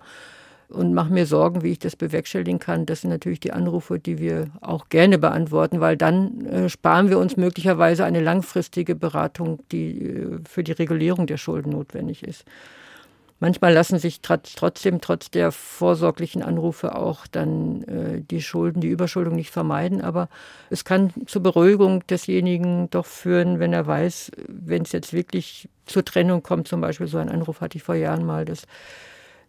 und 0.70 0.94
mache 0.94 1.12
mir 1.12 1.26
Sorgen, 1.26 1.64
wie 1.64 1.72
ich 1.72 1.80
das 1.80 1.96
bewerkstelligen 1.96 2.60
kann. 2.60 2.86
Das 2.86 3.02
sind 3.02 3.10
natürlich 3.10 3.40
die 3.40 3.52
Anrufe, 3.52 4.00
die 4.00 4.20
wir 4.20 4.48
auch 4.62 4.90
gerne 4.90 5.18
beantworten, 5.18 5.80
weil 5.80 5.98
dann 5.98 6.46
äh, 6.46 6.70
sparen 6.70 7.10
wir 7.10 7.18
uns 7.18 7.38
möglicherweise 7.38 8.06
eine 8.06 8.22
langfristige 8.22 8.96
Beratung, 8.96 9.60
die 9.72 10.06
äh, 10.06 10.40
für 10.48 10.64
die 10.64 10.74
Regulierung 10.74 11.26
der 11.26 11.38
Schulden 11.38 11.72
notwendig 11.72 12.24
ist. 12.24 12.46
Manchmal 13.42 13.74
lassen 13.74 14.00
sich 14.00 14.20
trotzdem 14.22 15.00
trotz 15.00 15.32
der 15.32 15.54
vorsorglichen 15.54 16.44
Anrufe 16.44 16.96
auch 16.96 17.26
dann 17.26 17.84
äh, 17.84 18.22
die 18.22 18.42
Schulden, 18.42 18.82
die 18.82 18.90
Überschuldung 18.90 19.36
nicht 19.36 19.50
vermeiden. 19.50 20.02
Aber 20.02 20.28
es 20.70 20.84
kann 20.84 21.14
zur 21.26 21.42
Beruhigung 21.42 22.06
desjenigen 22.08 22.90
doch 22.90 23.06
führen, 23.06 23.60
wenn 23.60 23.72
er 23.72 23.88
weiß, 23.88 24.32
wenn 24.48 24.82
es 24.82 24.92
jetzt 24.92 25.14
wirklich 25.14 25.70
zur 25.86 26.04
Trennung 26.04 26.44
kommt, 26.44 26.68
zum 26.68 26.82
Beispiel 26.82 27.08
so 27.08 27.18
ein 27.18 27.30
Anruf 27.30 27.62
hatte 27.62 27.78
ich 27.78 27.84
vor 27.84 27.96
Jahren 27.96 28.26
mal, 28.26 28.44
dass 28.44 28.64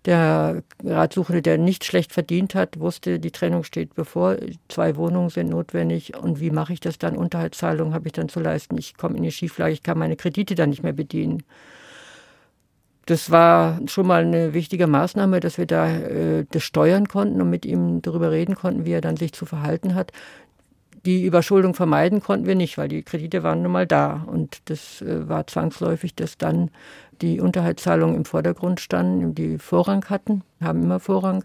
der 0.07 0.63
Ratsuchende, 0.83 1.43
der 1.43 1.59
nicht 1.59 1.85
schlecht 1.85 2.13
verdient 2.13 2.55
hat, 2.55 2.81
wusste, 2.81 3.19
die 3.19 3.31
Trennung 3.31 3.65
steht 3.65 3.95
bevor, 3.95 4.37
zwei 4.69 4.97
Wohnungen 4.97 5.29
sind 5.29 5.51
notwendig 5.51 6.17
und 6.17 6.41
wie 6.41 6.51
mache 6.51 6.73
ich 6.73 6.81
das 6.81 6.99
dann? 6.99 7.17
Unterhaltszahlungen 7.17 7.93
habe 7.93 8.09
ich 8.09 8.13
dann 8.13 8.29
zu 8.29 8.41
leisten. 8.41 8.79
Ich 8.79 8.97
komme 8.97 9.17
in 9.17 9.23
die 9.23 9.33
Schieflage, 9.33 9.73
ich 9.73 9.83
kann 9.83 9.99
meine 9.99 10.17
Kredite 10.17 10.55
dann 10.55 10.71
nicht 10.71 10.83
mehr 10.83 10.93
bedienen. 10.95 11.43
Das 13.07 13.31
war 13.31 13.81
schon 13.87 14.07
mal 14.07 14.23
eine 14.23 14.55
wichtige 14.55 14.87
Maßnahme, 14.87 15.41
dass 15.41 15.59
wir 15.59 15.67
da 15.67 15.91
äh, 15.91 16.47
das 16.51 16.63
steuern 16.63 17.09
konnten 17.09 17.41
und 17.41 17.51
mit 17.51 17.67
ihm 17.67 18.03
darüber 18.03 18.31
reden 18.31 18.55
konnten, 18.55 18.85
wie 18.85 18.93
er 18.93 19.01
dann 19.01 19.17
sich 19.17 19.33
zu 19.33 19.47
verhalten 19.47 19.95
hat. 19.95 20.13
Die 21.07 21.25
Überschuldung 21.25 21.75
vermeiden 21.75 22.21
konnten 22.21 22.47
wir 22.47 22.55
nicht, 22.55 22.77
weil 22.77 22.89
die 22.89 23.03
Kredite 23.03 23.43
waren 23.43 23.63
nun 23.63 23.73
mal 23.73 23.87
da. 23.87 24.25
Und 24.27 24.59
das 24.67 25.01
äh, 25.01 25.29
war 25.29 25.47
zwangsläufig, 25.47 26.15
dass 26.15 26.37
dann 26.37 26.71
die 27.23 27.41
Unterhaltszahlungen 27.41 28.17
im 28.17 28.25
Vordergrund 28.25 28.81
standen, 28.81 29.35
die 29.35 29.59
Vorrang 29.59 30.05
hatten, 30.07 30.43
haben 30.61 30.83
immer 30.83 31.01
Vorrang. 31.01 31.45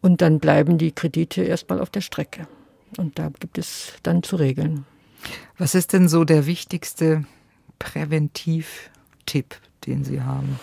Und 0.00 0.20
dann 0.20 0.38
bleiben 0.38 0.78
die 0.78 0.92
Kredite 0.92 1.42
erstmal 1.42 1.80
auf 1.80 1.90
der 1.90 2.02
Strecke. 2.02 2.46
Und 2.98 3.18
da 3.18 3.30
gibt 3.40 3.58
es 3.58 3.94
dann 4.02 4.22
zu 4.22 4.36
regeln. 4.36 4.84
Was 5.56 5.74
ist 5.74 5.92
denn 5.92 6.08
so 6.08 6.24
der 6.24 6.46
wichtigste 6.46 7.24
Präventivtipp, 7.78 9.56
den 9.86 10.04
Sie 10.04 10.22
haben? 10.22 10.60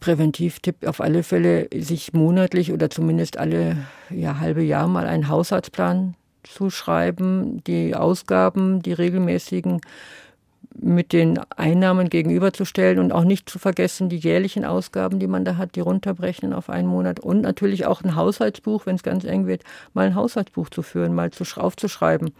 Präventivtipp 0.00 0.86
auf 0.86 1.00
alle 1.00 1.22
Fälle, 1.22 1.68
sich 1.74 2.12
monatlich 2.12 2.72
oder 2.72 2.90
zumindest 2.90 3.38
alle 3.38 3.86
ja, 4.10 4.38
halbe 4.38 4.62
Jahr 4.62 4.86
mal 4.86 5.06
einen 5.06 5.28
Haushaltsplan 5.28 6.14
zu 6.52 6.70
schreiben, 6.70 7.62
die 7.64 7.94
Ausgaben, 7.94 8.82
die 8.82 8.92
regelmäßigen 8.92 9.80
mit 10.80 11.12
den 11.12 11.38
Einnahmen 11.56 12.08
gegenüberzustellen 12.08 12.98
und 12.98 13.12
auch 13.12 13.24
nicht 13.24 13.48
zu 13.48 13.58
vergessen, 13.58 14.08
die 14.08 14.16
jährlichen 14.16 14.64
Ausgaben, 14.64 15.18
die 15.18 15.26
man 15.26 15.44
da 15.44 15.56
hat, 15.56 15.74
die 15.74 15.80
runterbrechen 15.80 16.52
auf 16.52 16.70
einen 16.70 16.88
Monat 16.88 17.20
und 17.20 17.40
natürlich 17.40 17.86
auch 17.86 18.02
ein 18.02 18.14
Haushaltsbuch, 18.14 18.86
wenn 18.86 18.96
es 18.96 19.02
ganz 19.02 19.24
eng 19.24 19.46
wird, 19.46 19.64
mal 19.92 20.06
ein 20.06 20.14
Haushaltsbuch 20.14 20.70
zu 20.70 20.82
führen, 20.82 21.14
mal 21.14 21.30
zu, 21.30 21.44
aufzuschreiben. 21.60 22.32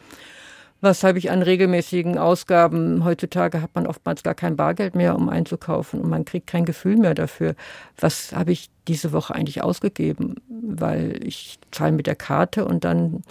Was 0.80 1.02
habe 1.02 1.18
ich 1.18 1.32
an 1.32 1.42
regelmäßigen 1.42 2.18
Ausgaben? 2.18 3.04
Heutzutage 3.04 3.60
hat 3.60 3.74
man 3.74 3.88
oftmals 3.88 4.22
gar 4.22 4.36
kein 4.36 4.54
Bargeld 4.54 4.94
mehr, 4.94 5.16
um 5.16 5.28
einzukaufen 5.28 6.00
und 6.00 6.08
man 6.08 6.24
kriegt 6.24 6.46
kein 6.46 6.64
Gefühl 6.64 6.96
mehr 6.96 7.14
dafür. 7.14 7.56
Was 7.98 8.32
habe 8.32 8.52
ich 8.52 8.70
diese 8.86 9.12
Woche 9.12 9.34
eigentlich 9.34 9.60
ausgegeben? 9.60 10.36
Weil 10.48 11.18
ich 11.24 11.58
zahle 11.72 11.90
mit 11.90 12.06
der 12.06 12.14
Karte 12.14 12.64
und 12.64 12.84
dann 12.84 13.24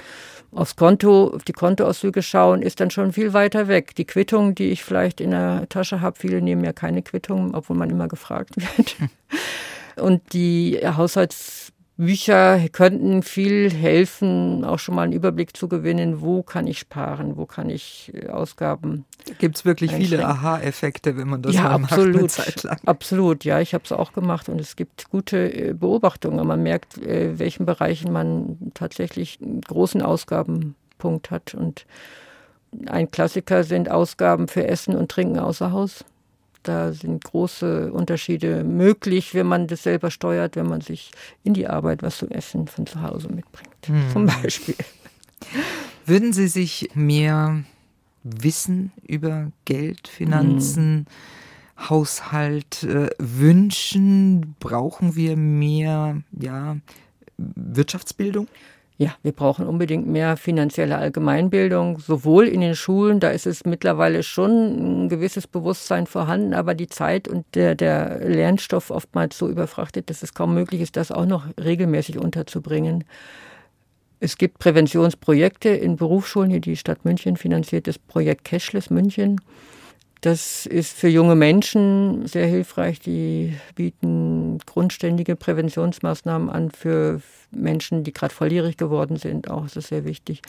aufs 0.57 0.75
Konto, 0.75 1.31
auf 1.35 1.43
die 1.43 1.53
Kontoauszüge 1.53 2.23
schauen, 2.23 2.61
ist 2.61 2.79
dann 2.79 2.89
schon 2.89 3.13
viel 3.13 3.33
weiter 3.33 3.67
weg. 3.67 3.95
Die 3.95 4.05
Quittung, 4.05 4.55
die 4.55 4.71
ich 4.71 4.83
vielleicht 4.83 5.21
in 5.21 5.31
der 5.31 5.69
Tasche 5.69 6.01
habe, 6.01 6.17
viele 6.19 6.41
nehmen 6.41 6.63
ja 6.63 6.73
keine 6.73 7.03
Quittung, 7.03 7.53
obwohl 7.53 7.77
man 7.77 7.89
immer 7.89 8.07
gefragt 8.07 8.55
wird. 8.77 8.95
Und 9.95 10.33
die 10.33 10.79
Haushalts 10.83 11.66
Bücher 11.97 12.69
könnten 12.69 13.23
viel 13.23 13.71
helfen, 13.71 14.63
auch 14.63 14.77
schon 14.77 14.93
mal 14.93 15.01
einen 15.01 15.13
Überblick 15.13 15.57
zu 15.57 15.67
gewinnen, 15.67 16.21
wo 16.21 16.43
kann 16.43 16.67
ich 16.67 16.77
sparen, 16.77 17.37
wo 17.37 17.47
kann 17.47 17.71
ich 17.71 18.11
äh, 18.13 18.27
Ausgaben. 18.27 19.05
Gibt 19.39 19.57
es 19.57 19.65
wirklich 19.65 19.91
viele 19.93 20.23
Aha-Effekte, 20.23 21.17
wenn 21.17 21.27
man 21.27 21.41
das 21.41 21.55
ja, 21.55 21.63
mal 21.63 21.83
absolut, 21.83 22.13
macht 22.13 22.17
eine 22.17 22.27
Zeit 22.27 22.63
lang? 22.63 22.79
Absolut, 22.85 23.43
ja, 23.45 23.59
ich 23.59 23.73
habe 23.73 23.83
es 23.83 23.91
auch 23.91 24.13
gemacht 24.13 24.47
und 24.47 24.61
es 24.61 24.75
gibt 24.75 25.09
gute 25.09 25.51
äh, 25.51 25.73
Beobachtungen. 25.73 26.45
Man 26.45 26.61
merkt, 26.61 26.99
äh, 26.99 27.39
welchen 27.39 27.65
Bereichen 27.65 28.13
man 28.13 28.71
tatsächlich 28.75 29.39
einen 29.41 29.61
großen 29.61 30.03
Ausgabenpunkt 30.03 31.31
hat. 31.31 31.55
Und 31.55 31.87
ein 32.85 33.09
Klassiker 33.09 33.63
sind 33.63 33.89
Ausgaben 33.89 34.47
für 34.47 34.67
Essen 34.67 34.95
und 34.95 35.09
Trinken 35.09 35.39
außer 35.39 35.71
Haus. 35.71 36.05
Da 36.67 36.91
sind 36.91 37.23
große 37.23 37.93
Unterschiede 37.93 38.65
möglich, 38.65 39.33
wenn 39.33 39.47
man 39.47 39.67
das 39.67 39.83
selber 39.83 40.11
steuert, 40.11 40.57
wenn 40.57 40.67
man 40.67 40.81
sich 40.81 41.11
in 41.45 41.53
die 41.53 41.67
Arbeit 41.67 42.03
was 42.03 42.17
zu 42.17 42.29
essen 42.29 42.67
von 42.67 42.85
zu 42.85 43.01
Hause 43.01 43.29
mitbringt, 43.29 43.69
hm. 43.85 44.03
zum 44.11 44.25
Beispiel. 44.25 44.75
Würden 46.05 46.33
Sie 46.33 46.49
sich 46.49 46.89
mehr 46.93 47.63
Wissen 48.23 48.91
über 49.07 49.51
Geld, 49.63 50.09
Finanzen, 50.09 51.05
hm. 51.77 51.89
Haushalt 51.89 52.83
äh, 52.83 53.11
wünschen? 53.17 54.55
Brauchen 54.59 55.15
wir 55.15 55.37
mehr 55.37 56.21
ja, 56.37 56.75
Wirtschaftsbildung? 57.37 58.49
Ja, 58.99 59.13
wir 59.21 59.31
brauchen 59.31 59.67
unbedingt 59.67 60.07
mehr 60.07 60.37
finanzielle 60.37 60.97
Allgemeinbildung, 60.97 61.99
sowohl 61.99 62.47
in 62.47 62.61
den 62.61 62.75
Schulen, 62.75 63.19
da 63.19 63.29
ist 63.29 63.45
es 63.45 63.63
mittlerweile 63.63 64.23
schon 64.23 65.03
ein 65.03 65.09
gewisses 65.09 65.45
Bewusstsein 65.45 66.07
vorhanden, 66.07 66.55
aber 66.55 66.73
die 66.73 66.87
Zeit 66.87 67.27
und 67.27 67.45
der, 67.53 67.75
der 67.75 68.27
Lernstoff 68.27 68.89
oftmals 68.89 69.37
so 69.37 69.49
überfrachtet, 69.49 70.09
dass 70.09 70.23
es 70.23 70.33
kaum 70.33 70.55
möglich 70.55 70.81
ist, 70.81 70.97
das 70.97 71.11
auch 71.11 71.27
noch 71.27 71.45
regelmäßig 71.63 72.17
unterzubringen. 72.17 73.03
Es 74.19 74.39
gibt 74.39 74.57
Präventionsprojekte 74.57 75.69
in 75.69 75.95
Berufsschulen, 75.95 76.49
die 76.49 76.61
die 76.61 76.75
Stadt 76.75 77.05
München 77.05 77.37
finanziert, 77.37 77.85
das 77.85 77.99
Projekt 77.99 78.45
Cashless 78.45 78.89
München. 78.89 79.39
Das 80.21 80.65
ist 80.65 80.97
für 80.97 81.07
junge 81.07 81.35
Menschen 81.35 82.25
sehr 82.25 82.47
hilfreich. 82.47 82.99
Die 82.99 83.53
bieten 83.75 84.57
grundständige 84.65 85.35
Präventionsmaßnahmen 85.35 86.49
an 86.49 86.71
für 86.71 87.21
Menschen, 87.51 88.03
die 88.03 88.13
gerade 88.13 88.33
volljährig 88.33 88.77
geworden 88.77 89.17
sind. 89.17 89.49
Auch 89.49 89.65
ist 89.65 89.75
das 89.75 89.87
sehr 89.87 90.05
wichtig. 90.05 90.41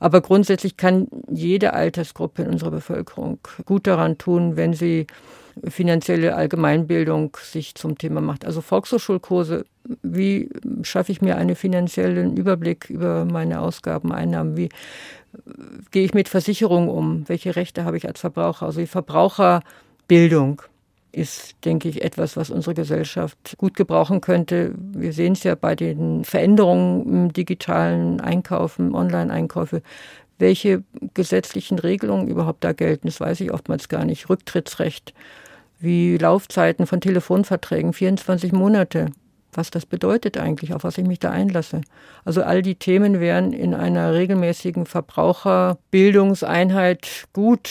Aber 0.00 0.20
grundsätzlich 0.20 0.76
kann 0.76 1.08
jede 1.30 1.72
Altersgruppe 1.72 2.42
in 2.42 2.50
unserer 2.50 2.70
Bevölkerung 2.70 3.38
gut 3.64 3.86
daran 3.86 4.16
tun, 4.18 4.56
wenn 4.56 4.74
sie 4.74 5.06
finanzielle 5.64 6.34
Allgemeinbildung 6.34 7.36
sich 7.42 7.74
zum 7.74 7.98
Thema 7.98 8.20
macht. 8.20 8.44
Also 8.44 8.60
Volkshochschulkurse, 8.60 9.64
wie 10.02 10.50
schaffe 10.82 11.12
ich 11.12 11.22
mir 11.22 11.36
einen 11.36 11.56
finanziellen 11.56 12.36
Überblick 12.36 12.90
über 12.90 13.24
meine 13.24 13.60
Ausgaben, 13.60 14.12
Einnahmen, 14.12 14.56
wie 14.56 14.68
gehe 15.90 16.04
ich 16.04 16.14
mit 16.14 16.28
Versicherungen 16.28 16.88
um, 16.88 17.28
welche 17.28 17.56
Rechte 17.56 17.84
habe 17.84 17.96
ich 17.96 18.06
als 18.06 18.20
Verbraucher, 18.20 18.66
also 18.66 18.80
die 18.80 18.86
Verbraucherbildung 18.86 20.62
ist, 21.12 21.56
denke 21.64 21.88
ich, 21.88 22.02
etwas, 22.02 22.36
was 22.36 22.50
unsere 22.50 22.74
Gesellschaft 22.74 23.56
gut 23.56 23.74
gebrauchen 23.74 24.20
könnte. 24.20 24.74
Wir 24.76 25.14
sehen 25.14 25.32
es 25.32 25.44
ja 25.44 25.54
bei 25.54 25.74
den 25.74 26.24
Veränderungen 26.24 27.06
im 27.06 27.32
digitalen 27.32 28.20
Einkaufen, 28.20 28.94
Online-Einkäufe, 28.94 29.82
welche 30.38 30.82
gesetzlichen 31.14 31.78
Regelungen 31.78 32.28
überhaupt 32.28 32.62
da 32.64 32.72
gelten. 32.72 33.08
Das 33.08 33.18
weiß 33.18 33.40
ich 33.40 33.52
oftmals 33.52 33.88
gar 33.88 34.04
nicht. 34.04 34.28
Rücktrittsrecht, 34.28 35.14
wie 35.80 36.18
Laufzeiten 36.18 36.86
von 36.86 37.00
Telefonverträgen, 37.00 37.94
24 37.94 38.52
Monate. 38.52 39.06
Was 39.56 39.70
das 39.70 39.86
bedeutet 39.86 40.36
eigentlich, 40.36 40.74
auf 40.74 40.84
was 40.84 40.98
ich 40.98 41.06
mich 41.06 41.18
da 41.18 41.30
einlasse. 41.30 41.80
Also 42.26 42.42
all 42.42 42.60
die 42.60 42.74
Themen 42.74 43.20
wären 43.20 43.54
in 43.54 43.72
einer 43.72 44.12
regelmäßigen 44.12 44.84
Verbraucherbildungseinheit 44.84 47.28
gut. 47.32 47.70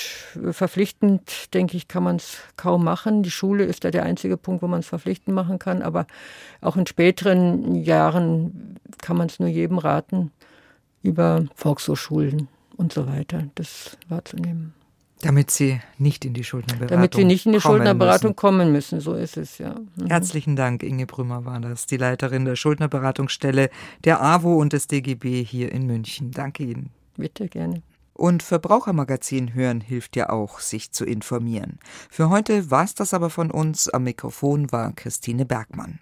Verpflichtend, 0.49 1.53
denke 1.53 1.77
ich, 1.77 1.87
kann 1.87 2.01
man 2.03 2.15
es 2.15 2.39
kaum 2.57 2.83
machen. 2.83 3.21
Die 3.21 3.29
Schule 3.29 3.65
ist 3.65 3.85
da 3.85 3.91
der 3.91 4.01
einzige 4.01 4.35
Punkt, 4.35 4.63
wo 4.63 4.67
man 4.67 4.79
es 4.79 4.87
verpflichtend 4.87 5.35
machen 5.35 5.59
kann. 5.59 5.83
Aber 5.83 6.07
auch 6.59 6.75
in 6.75 6.87
späteren 6.87 7.75
Jahren 7.75 8.79
kann 9.01 9.15
man 9.15 9.27
es 9.27 9.39
nur 9.39 9.49
jedem 9.49 9.77
raten, 9.77 10.31
über 11.03 11.45
Volkshochschulen 11.53 12.47
und 12.77 12.93
so 12.93 13.05
weiter 13.05 13.43
das 13.53 13.95
wahrzunehmen. 14.09 14.73
Damit 15.25 15.51
Sie 15.51 15.81
nicht 15.97 16.23
in 16.23 16.33
die 16.33 16.43
Schuldnerberatung 16.43 16.95
Damit 16.97 17.15
Sie 17.15 17.25
nicht 17.25 17.45
in 17.45 17.53
die 17.53 17.61
Schuldnerberatung 17.61 18.29
müssen. 18.29 18.35
kommen 18.35 18.71
müssen, 18.71 18.99
so 18.99 19.13
ist 19.15 19.37
es, 19.37 19.57
ja. 19.57 19.75
Mhm. 19.95 20.07
Herzlichen 20.07 20.55
Dank, 20.55 20.83
Inge 20.83 21.05
Brümmer 21.05 21.45
war 21.45 21.59
das, 21.59 21.87
die 21.87 21.97
Leiterin 21.97 22.45
der 22.45 22.55
Schuldnerberatungsstelle 22.55 23.69
der 24.03 24.21
AWO 24.21 24.55
und 24.55 24.73
des 24.73 24.87
DGB 24.87 25.43
hier 25.43 25.71
in 25.71 25.87
München. 25.87 26.31
Danke 26.31 26.63
Ihnen. 26.63 26.91
Bitte, 27.17 27.47
gerne. 27.47 27.81
Und 28.13 28.43
Verbrauchermagazin 28.43 29.53
hören 29.53 29.81
hilft 29.81 30.15
ja 30.15 30.29
auch, 30.29 30.59
sich 30.59 30.91
zu 30.91 31.03
informieren. 31.05 31.79
Für 32.09 32.29
heute 32.29 32.71
war 32.71 32.85
es 32.85 32.95
das 32.95 33.13
aber 33.13 33.29
von 33.29 33.51
uns. 33.51 33.89
Am 33.89 34.03
Mikrofon 34.03 34.71
war 34.71 34.93
Christine 34.93 35.45
Bergmann. 35.45 35.99